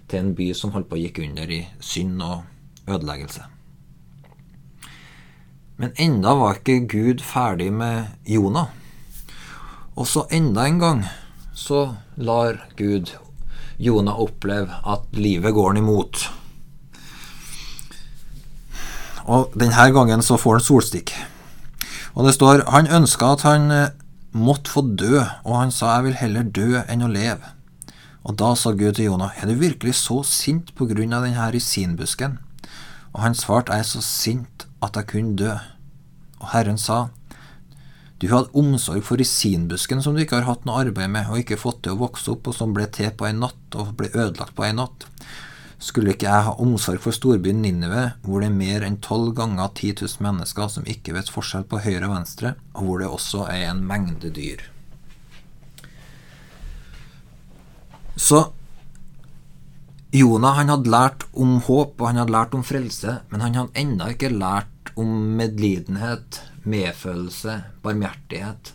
til 0.09 0.21
en 0.21 0.35
by 0.37 0.51
som 0.57 0.75
holdt 0.75 0.91
på 0.91 0.99
å 0.99 1.03
gikk 1.03 1.21
under 1.25 1.51
i 1.51 1.65
synd 1.81 2.23
og 2.25 2.91
ødeleggelse. 2.91 3.45
Men 5.81 5.95
enda 5.99 6.35
var 6.39 6.61
ikke 6.61 6.85
Gud 6.87 7.23
ferdig 7.25 7.73
med 7.75 8.13
Jonah. 8.31 8.71
Og 9.99 10.07
så 10.07 10.27
enda 10.31 10.67
en 10.69 10.79
gang 10.79 11.03
så 11.55 11.97
lar 12.17 12.61
Gud 12.79 13.11
Jonah 13.83 14.21
oppleve 14.21 14.79
at 14.87 15.09
livet 15.19 15.55
går 15.55 15.73
han 15.73 15.83
imot. 15.83 16.29
Og 19.25 19.55
denne 19.57 19.89
gangen 19.95 20.23
så 20.23 20.37
får 20.41 20.59
han 20.59 20.67
solstikk. 20.67 21.15
Og 22.15 22.27
det 22.27 22.35
står 22.37 22.67
han 22.71 22.91
ønska 23.01 23.33
at 23.35 23.45
han 23.49 23.71
måtte 24.35 24.71
få 24.71 24.83
dø, 24.99 25.23
og 25.45 25.59
han 25.59 25.73
sa 25.75 25.97
jeg 25.97 26.09
vil 26.09 26.19
heller 26.19 26.49
dø 26.57 26.83
enn 26.83 27.05
å 27.07 27.11
leve. 27.11 27.55
Og 28.25 28.39
da 28.41 28.55
sa 28.57 28.73
Gud 28.73 28.97
til 28.97 29.11
Jonah, 29.11 29.35
er 29.37 29.51
du 29.51 29.59
virkelig 29.61 29.99
så 30.01 30.23
sint 30.27 30.73
på 30.77 30.89
grunn 30.91 31.13
av 31.13 31.27
denne 31.27 31.51
risinbusken? 31.53 32.39
Og 33.15 33.21
han 33.23 33.37
svarte, 33.39 33.75
jeg 33.75 33.85
er 33.85 33.91
så 33.91 34.03
sint 34.03 34.65
at 34.83 34.97
jeg 34.99 35.11
kunne 35.13 35.37
dø. 35.39 35.53
Og 36.41 36.49
Herren 36.55 36.81
sa, 36.81 37.09
du 38.23 38.31
hadde 38.31 38.55
omsorg 38.57 39.05
for 39.05 39.21
risinbusken 39.21 40.01
som 40.03 40.17
du 40.17 40.23
ikke 40.23 40.41
har 40.41 40.49
hatt 40.49 40.65
noe 40.67 40.81
arbeid 40.87 41.13
med, 41.13 41.29
og 41.29 41.43
ikke 41.43 41.61
fått 41.61 41.83
til 41.85 41.95
å 41.95 42.01
vokse 42.01 42.33
opp, 42.33 42.49
og 42.49 42.57
som 42.57 42.73
ble 42.75 42.87
til 42.95 43.13
på 43.13 43.29
en 43.29 43.43
natt, 43.45 43.77
og 43.77 43.95
ble 43.99 44.09
ødelagt 44.15 44.57
på 44.57 44.67
en 44.67 44.81
natt. 44.81 45.07
Skulle 45.85 46.15
ikke 46.15 46.31
jeg 46.31 46.45
ha 46.47 46.53
omsorg 46.65 47.03
for 47.05 47.13
storbyen 47.13 47.61
Ninive, 47.61 48.15
hvor 48.25 48.41
det 48.41 48.49
er 48.49 48.57
mer 48.57 48.85
enn 48.87 48.97
tolv 49.05 49.35
ganger 49.37 49.69
10 49.69 49.91
000 50.01 50.25
mennesker 50.25 50.71
som 50.73 50.87
ikke 50.89 51.13
vet 51.13 51.29
forskjell 51.29 51.67
på 51.69 51.83
høyre 51.85 52.07
og 52.09 52.15
venstre, 52.15 52.55
og 52.73 52.87
hvor 52.87 53.03
det 53.03 53.11
også 53.13 53.45
er 53.53 53.67
en 53.69 53.83
mengde 53.85 54.31
dyr? 54.33 54.63
Så 58.17 58.47
Jonah 60.15 60.57
han 60.57 60.73
hadde 60.73 60.95
lært 60.95 61.27
om 61.35 61.59
håp 61.67 61.99
og 61.99 62.09
han 62.09 62.23
hadde 62.23 62.33
lært 62.33 62.57
om 62.57 62.65
frelse, 62.65 63.19
men 63.29 63.45
han 63.45 63.59
hadde 63.59 63.85
ennå 63.85 64.09
ikke 64.15 64.33
lært 64.33 64.95
om 64.97 65.11
medlidenhet, 65.37 66.41
medfølelse, 66.65 67.59
barmhjertighet 67.85 68.73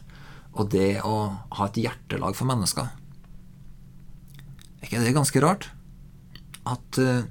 og 0.59 0.69
det 0.75 0.99
å 1.07 1.15
ha 1.57 1.69
et 1.69 1.81
hjertelag 1.87 2.37
for 2.37 2.49
mennesker. 2.49 2.93
Er 4.77 4.89
ikke 4.89 5.01
det 5.01 5.17
ganske 5.17 5.41
rart? 5.41 5.71
At 6.75 6.99
uh, 7.01 7.27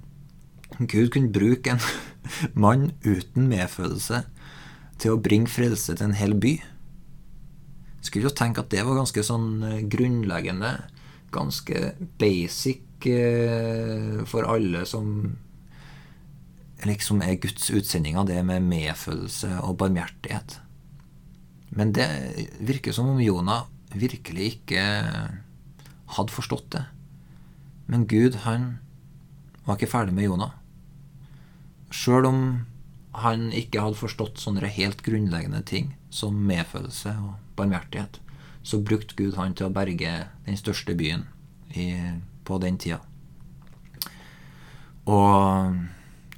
Gud 0.78 1.12
kunne 1.14 1.32
bruke 1.32 1.74
en 1.74 1.82
mann 2.64 2.92
uten 3.04 3.48
medfølelse 3.50 4.24
til 4.98 5.14
å 5.14 5.22
bringe 5.22 5.50
frelse 5.50 5.94
til 5.94 6.10
en 6.10 6.18
hel 6.18 6.34
by. 6.38 6.56
Skulle 8.02 8.28
jo 8.28 8.36
tenke 8.36 8.62
at 8.62 8.70
det 8.74 8.84
var 8.86 9.00
ganske 9.00 9.24
sånn 9.26 9.50
uh, 9.64 9.82
grunnleggende, 9.90 10.74
ganske 11.34 11.92
basic 12.20 13.08
uh, 13.08 14.24
for 14.28 14.48
alle 14.48 14.84
som 14.88 15.36
liksom 16.86 17.24
er 17.26 17.40
Guds 17.42 17.72
utsending 17.74 18.18
av 18.20 18.28
det 18.28 18.38
med 18.46 18.66
medfølelse 18.68 19.56
og 19.66 19.80
barmhjertighet. 19.80 20.60
Men 21.74 21.92
det 21.92 22.06
virker 22.64 22.94
som 22.94 23.10
om 23.12 23.20
Jonah 23.20 23.66
virkelig 23.92 24.52
ikke 24.54 24.84
hadde 26.14 26.34
forstått 26.34 26.70
det. 26.76 26.84
Men 27.88 28.06
Gud, 28.08 28.42
han 28.44 28.78
var 29.68 29.76
ikke 29.76 29.90
ferdig 29.92 30.14
med 30.16 30.24
Jonah. 30.24 30.54
Sjøl 31.92 32.24
om 32.28 32.40
han 33.18 33.48
ikke 33.52 33.82
hadde 33.82 34.00
forstått 34.00 34.40
sånne 34.40 34.68
helt 34.72 35.02
grunnleggende 35.04 35.60
ting 35.66 35.92
som 36.14 36.36
medfølelse 36.48 37.12
og 37.20 37.34
barmhjertighet, 37.58 38.16
så 38.62 38.80
brukte 38.80 39.16
Gud 39.18 39.36
han 39.36 39.56
til 39.56 39.68
å 39.68 39.74
berge 39.74 40.14
den 40.46 40.56
største 40.56 40.96
byen 40.96 41.26
i, 41.76 41.92
på 42.48 42.58
den 42.62 42.78
tida. 42.80 43.02
Og, 45.08 45.76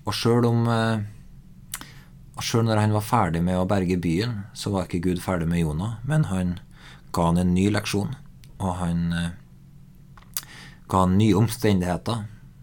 og 0.06 0.14
sjøl 0.14 0.46
om 0.50 0.66
og 2.40 2.44
Sjøl 2.46 2.64
når 2.64 2.78
han 2.80 2.94
var 2.94 3.04
ferdig 3.04 3.42
med 3.44 3.58
å 3.60 3.66
berge 3.68 3.98
byen, 4.00 4.46
så 4.56 4.70
var 4.72 4.86
ikke 4.86 5.02
Gud 5.10 5.18
ferdig 5.20 5.44
med 5.50 5.60
Jonah, 5.60 5.98
men 6.08 6.24
han 6.30 6.54
ga 7.12 7.26
han 7.26 7.40
en 7.42 7.50
ny 7.52 7.66
leksjon, 7.68 8.14
og 8.56 8.70
han 8.78 9.02
ga 10.88 11.02
han 11.04 11.18
nye 11.20 11.36
omstendigheter 11.36 12.22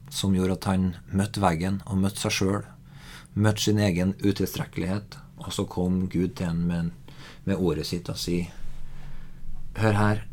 som 0.10 0.36
gjorde 0.36 0.58
at 0.58 0.70
han 0.70 0.88
møtte 1.12 1.42
veggen 1.44 1.82
og 1.86 2.02
møtte 2.04 2.24
seg 2.26 2.36
sjøl. 2.38 2.64
Møtte 3.34 3.68
sin 3.68 3.82
egen 3.84 4.16
utilstrekkelighet. 4.24 5.20
Og 5.44 5.52
så 5.54 5.68
kom 5.70 6.08
Gud 6.10 6.36
til 6.38 6.50
ham 6.50 6.64
med, 6.70 6.92
med, 7.46 7.58
ordet 7.58 7.86
sitt 7.88 8.10
og 8.10 8.18
si 8.18 8.48
Hør 9.78 9.94
her. 9.94 10.24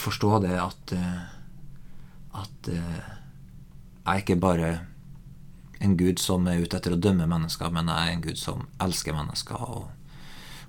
Forstå 0.00 0.38
det 0.46 0.54
at 0.56 0.92
eh, 0.96 1.20
at 2.34 2.68
eh, 2.68 3.00
jeg 4.04 4.12
er 4.14 4.22
ikke 4.22 4.36
bare 4.40 4.70
en 5.80 5.96
Gud 5.96 6.20
som 6.20 6.46
er 6.48 6.62
ute 6.62 6.78
etter 6.78 6.94
å 6.94 7.00
dømme 7.00 7.26
mennesker, 7.28 7.72
men 7.72 7.88
jeg 7.88 8.08
er 8.08 8.14
en 8.14 8.24
Gud 8.24 8.38
som 8.38 8.66
elsker 8.82 9.16
mennesker 9.16 9.60
og 9.64 9.88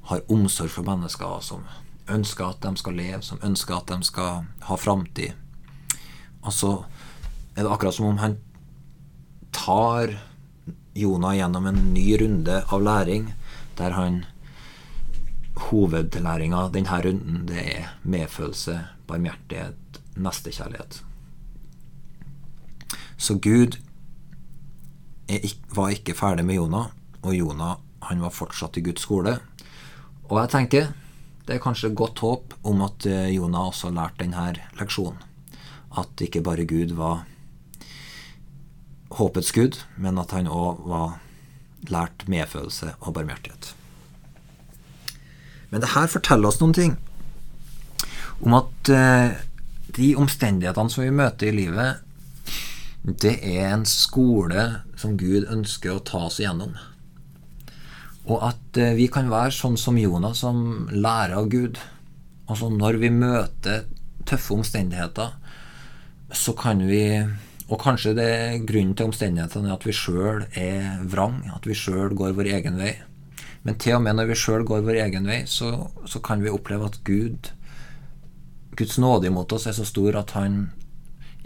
har 0.09 0.25
omsorg 0.33 0.71
for 0.73 0.87
mennesker, 0.87 1.27
og 1.27 1.43
som 1.45 1.65
ønsker 2.11 2.47
at 2.47 2.63
de 2.63 2.73
skal 2.79 2.97
leve, 2.97 3.21
som 3.23 3.41
ønsker 3.45 3.77
at 3.77 3.91
de 3.91 4.07
skal 4.07 4.47
ha 4.67 4.77
framtid. 4.79 5.35
Og 6.41 6.53
så 6.55 6.71
er 7.55 7.63
det 7.63 7.71
akkurat 7.71 7.95
som 7.95 8.09
om 8.11 8.17
han 8.21 8.37
tar 9.51 10.15
Jonah 10.93 11.35
gjennom 11.35 11.65
en 11.67 11.81
ny 11.93 12.17
runde 12.19 12.63
av 12.67 12.83
læring, 12.83 13.33
der 13.77 13.95
han 13.97 14.25
Hovedlæringa 15.61 16.69
denne 16.73 16.97
runden, 17.03 17.45
det 17.45 17.61
er 17.75 17.89
medfølelse, 18.07 18.79
barmhjertighet, 19.07 19.99
nestekjærlighet. 20.15 21.01
Så 23.17 23.35
Gud 23.37 23.77
var 25.75 25.93
ikke 25.93 26.15
ferdig 26.17 26.45
med 26.47 26.55
Jonah, 26.55 26.87
og 27.21 27.35
Jonah 27.35 27.75
han 28.07 28.23
var 28.23 28.33
fortsatt 28.33 28.79
i 28.79 28.83
Guds 28.87 29.05
skole. 29.05 29.37
Og 30.31 30.39
jeg 30.39 30.51
tenker 30.55 30.89
det 31.45 31.57
er 31.57 31.63
kanskje 31.63 31.93
godt 31.97 32.21
håp 32.23 32.55
om 32.67 32.81
at 32.85 33.05
eh, 33.09 33.33
Jonah 33.35 33.67
også 33.69 33.91
lærte 33.93 34.23
denne 34.23 34.53
leksjonen. 34.79 35.19
At 35.97 36.21
ikke 36.23 36.43
bare 36.45 36.65
Gud 36.65 36.93
var 36.95 37.25
håpets 39.17 39.51
gud, 39.55 39.81
men 39.97 40.19
at 40.21 40.33
han 40.35 40.49
òg 40.49 40.83
var 40.87 41.19
lært 41.91 42.27
medfølelse 42.29 42.93
og 42.99 43.15
barmhjertighet. 43.17 43.73
Men 45.71 45.83
det 45.83 45.93
her 45.95 46.11
forteller 46.11 46.51
oss 46.51 46.59
noen 46.61 46.75
ting 46.75 46.97
om 48.41 48.55
at 48.57 48.89
eh, 48.91 49.37
de 49.95 50.13
omstendighetene 50.19 50.91
som 50.91 51.03
vi 51.03 51.13
møter 51.13 51.51
i 51.51 51.55
livet, 51.55 52.01
det 53.01 53.35
er 53.45 53.71
en 53.71 53.85
skole 53.87 54.65
som 54.99 55.17
Gud 55.17 55.47
ønsker 55.49 55.95
å 55.95 56.03
ta 56.05 56.25
oss 56.27 56.39
igjennom. 56.41 56.73
Og 58.29 58.41
at 58.51 58.79
eh, 58.81 58.95
vi 58.97 59.07
kan 59.13 59.31
være 59.31 59.53
sånn 59.55 59.77
som 59.79 59.99
Jonas, 59.99 60.41
som 60.43 60.89
lærer 60.93 61.37
av 61.39 61.49
Gud. 61.53 61.79
Altså 62.49 62.69
når 62.73 62.99
vi 63.01 63.13
møter 63.13 63.85
tøffe 64.27 64.57
omstendigheter, 64.57 65.33
så 66.31 66.53
kan 66.57 66.83
vi 66.87 67.03
Og 67.71 67.79
kanskje 67.79 68.15
det 68.17 68.27
er 68.27 68.65
grunnen 68.67 68.97
til 68.99 69.07
omstendighetene 69.07 69.71
er 69.71 69.77
at 69.77 69.87
vi 69.87 69.95
sjøl 69.95 70.43
er 70.59 71.05
vrang, 71.07 71.39
at 71.55 71.67
vi 71.67 71.77
sjøl 71.77 72.11
går 72.19 72.35
vår 72.35 72.51
egen 72.57 72.75
vei. 72.81 72.97
Men 73.63 73.77
til 73.79 73.95
og 73.95 74.03
med 74.03 74.17
når 74.17 74.31
vi 74.31 74.37
sjøl 74.41 74.65
går 74.67 74.83
vår 74.83 74.99
egen 75.05 75.29
vei, 75.29 75.43
så, 75.47 75.71
så, 76.03 76.19
kan 76.19 76.43
vi 76.43 76.51
oppleve 76.51 76.89
at 76.89 76.99
Gud 77.07 77.53
Guds 78.75 78.97
nåde 78.99 79.29
imot 79.29 79.51
oss 79.55 79.67
er 79.67 79.75
så 79.77 79.85
stor 79.87 80.17
at 80.19 80.33
han 80.35 80.63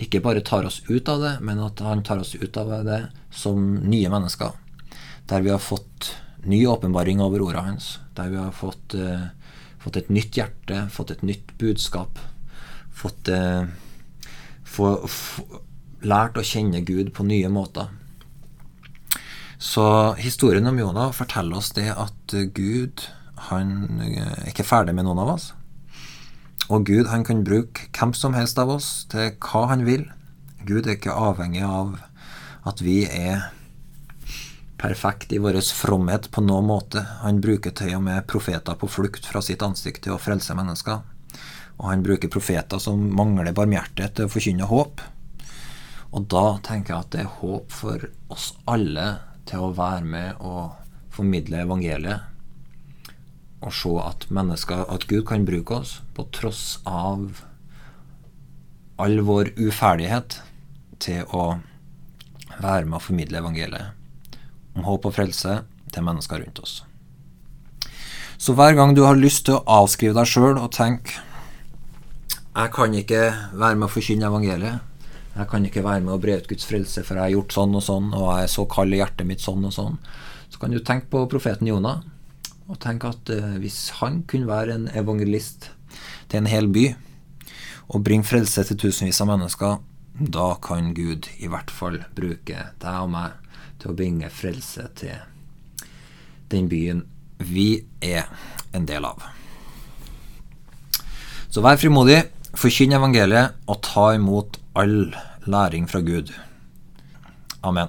ikke 0.02 0.22
bare 0.24 0.44
tar 0.46 0.66
oss 0.68 0.82
ut 0.90 1.08
av 1.10 1.22
det, 1.24 1.34
men 1.46 1.62
at 1.64 1.82
han 1.84 2.04
tar 2.06 2.22
oss 2.22 2.36
ut 2.36 2.58
av 2.60 2.72
det 2.86 3.00
som 3.34 3.76
nye 3.86 4.10
mennesker. 4.12 4.54
Der 5.30 5.46
vi 5.46 5.54
har 5.54 5.62
fått 5.62 6.12
ny 6.46 6.66
åpenbaring 6.70 7.22
over 7.24 7.42
ordene 7.42 7.72
hans. 7.72 7.96
Der 8.18 8.30
vi 8.30 8.38
har 8.38 8.52
fått, 8.54 8.94
eh, 8.94 9.30
fått, 9.82 9.98
et 9.98 10.10
nytt 10.10 10.38
hjerte, 10.38 10.86
fått 10.92 11.12
et 11.12 11.24
nytt 11.24 11.56
budskap. 11.58 12.20
Fått 12.94 13.28
eh, 13.28 13.66
få, 14.64 15.08
få, 15.08 15.62
lært 16.06 16.38
å 16.38 16.46
kjenne 16.46 16.84
Gud 16.86 17.12
på 17.16 17.26
nye 17.28 17.50
måter. 17.52 17.90
Så 19.58 20.14
historien 20.20 20.68
om 20.68 20.80
Jonah 20.80 21.14
forteller 21.16 21.58
oss 21.58 21.72
det 21.76 21.90
at 21.92 22.36
Gud 22.56 23.06
han 23.50 24.02
er 24.04 24.50
ikke 24.52 24.68
ferdig 24.68 24.96
med 24.96 25.08
noen 25.08 25.22
av 25.24 25.36
oss. 25.36 25.52
Og 26.70 26.86
Gud 26.88 27.10
han 27.12 27.26
kan 27.26 27.44
bruke 27.46 27.90
hvem 27.94 28.14
som 28.18 28.36
helst 28.38 28.60
av 28.62 28.72
oss 28.74 29.06
til 29.12 29.36
hva 29.44 29.66
han 29.72 29.86
vil. 29.88 30.08
Gud 30.66 30.88
er 30.88 30.98
ikke 30.98 31.14
avhengig 31.14 31.64
av 31.66 31.98
at 32.66 32.82
vi 32.82 33.04
er 33.06 33.52
perfekt 34.82 35.34
i 35.34 35.40
vår 35.42 35.60
fromhet 35.78 36.30
på 36.34 36.44
noen 36.44 36.68
måte. 36.68 37.06
Han 37.22 37.42
bruker 37.42 37.74
til 37.78 37.96
og 37.98 38.06
med 38.08 38.26
profeter 38.30 38.78
på 38.78 38.90
flukt 38.92 39.28
fra 39.30 39.42
sitt 39.46 39.64
ansikt 39.66 40.04
til 40.06 40.16
å 40.16 40.22
frelse 40.22 40.58
mennesker. 40.58 41.04
Og 41.80 41.90
han 41.92 42.04
bruker 42.06 42.32
profeter 42.32 42.82
som 42.82 43.02
mangler 43.14 43.56
barmhjertighet 43.56 44.18
til 44.18 44.28
å 44.28 44.32
forkynne 44.32 44.70
håp. 44.70 45.04
Og 46.16 46.28
da 46.32 46.46
tenker 46.64 46.94
jeg 46.94 47.04
at 47.04 47.12
det 47.12 47.24
er 47.26 47.34
håp 47.42 47.74
for 47.76 48.08
oss 48.32 48.54
alle 48.72 49.08
til 49.50 49.66
å 49.66 49.74
være 49.76 50.08
med 50.08 50.40
og 50.40 50.78
formidle 51.14 51.66
evangeliet. 51.66 52.32
Og 53.66 53.74
se 53.74 53.92
at 54.00 54.28
at 54.32 55.08
Gud 55.10 55.26
kan 55.28 55.46
bruke 55.46 55.82
oss 55.82 56.00
på 56.16 56.28
tross 56.32 56.80
av 56.86 57.44
all 58.98 59.20
vår 59.28 59.52
uferdighet 59.60 60.40
til 61.04 61.26
å 61.36 61.60
være 62.62 62.86
med 62.86 62.98
å 63.00 63.04
formidle 63.04 63.42
evangeliet 63.42 63.92
om 64.76 64.84
håp 64.88 65.08
og 65.08 65.16
frelse 65.16 65.64
til 65.92 66.04
mennesker 66.04 66.40
rundt 66.40 66.60
oss. 66.60 66.84
Så 68.38 68.54
hver 68.56 68.76
gang 68.76 68.96
du 68.96 69.04
har 69.04 69.16
lyst 69.16 69.46
til 69.48 69.58
å 69.58 69.84
avskrive 69.84 70.16
deg 70.16 70.28
sjøl 70.28 70.60
og 70.60 70.72
tenke 70.76 71.24
jeg 72.56 72.72
kan 72.72 72.94
ikke 72.96 73.22
være 73.60 73.76
med 73.76 73.90
å 73.90 73.92
forkynne 73.92 74.30
evangeliet. 74.30 74.80
Jeg 75.36 75.50
kan 75.52 75.66
ikke 75.68 75.84
være 75.84 76.04
med 76.06 76.14
å 76.16 76.20
bre 76.24 76.38
ut 76.40 76.48
Guds 76.48 76.68
frelse, 76.70 77.02
for 77.04 77.18
jeg 77.18 77.26
har 77.26 77.34
gjort 77.34 77.56
sånn 77.58 77.76
og 77.76 77.84
sånn, 77.84 78.12
og 78.16 78.30
jeg 78.30 78.46
er 78.46 78.52
så 78.54 78.64
kald 78.72 78.96
i 78.96 79.02
hjertet 79.02 79.28
mitt 79.28 79.44
sånn 79.44 79.68
og 79.68 79.74
sånn. 79.76 79.98
Så 80.48 80.62
kan 80.62 80.72
du 80.72 80.80
tenke 80.80 81.10
på 81.12 81.26
profeten 81.32 81.68
Jonah, 81.68 82.06
og 82.72 82.80
tenke 82.82 83.12
at 83.12 83.30
eh, 83.34 83.58
hvis 83.60 83.98
han 84.00 84.22
kunne 84.30 84.48
være 84.48 84.78
en 84.78 84.88
evangelist 84.96 85.70
til 86.32 86.40
en 86.40 86.50
hel 86.50 86.72
by, 86.72 86.86
og 87.92 88.06
bringe 88.08 88.26
frelse 88.26 88.64
til 88.66 88.80
tusenvis 88.80 89.20
av 89.22 89.30
mennesker, 89.34 89.78
da 90.16 90.48
kan 90.64 90.94
Gud 90.96 91.28
i 91.44 91.52
hvert 91.52 91.72
fall 91.74 92.00
bruke 92.16 92.70
deg 92.80 93.00
og 93.04 93.12
meg 93.12 93.36
til 93.82 93.92
å 93.92 93.98
bringe 94.00 94.32
frelse 94.32 94.88
til 94.96 95.20
den 96.50 96.70
byen 96.72 97.04
vi 97.44 97.84
er 98.00 98.30
en 98.72 98.88
del 98.88 99.04
av. 99.04 99.20
Så 101.52 101.60
vær 101.64 101.80
frimodig, 101.80 102.22
forkynn 102.56 102.96
evangeliet 102.96 103.60
og 103.68 103.84
ta 103.84 104.14
imot 104.16 104.62
all 104.76 105.16
læring 105.46 105.90
fra 105.90 106.00
Gud. 106.00 106.34
Amen. 107.64 107.88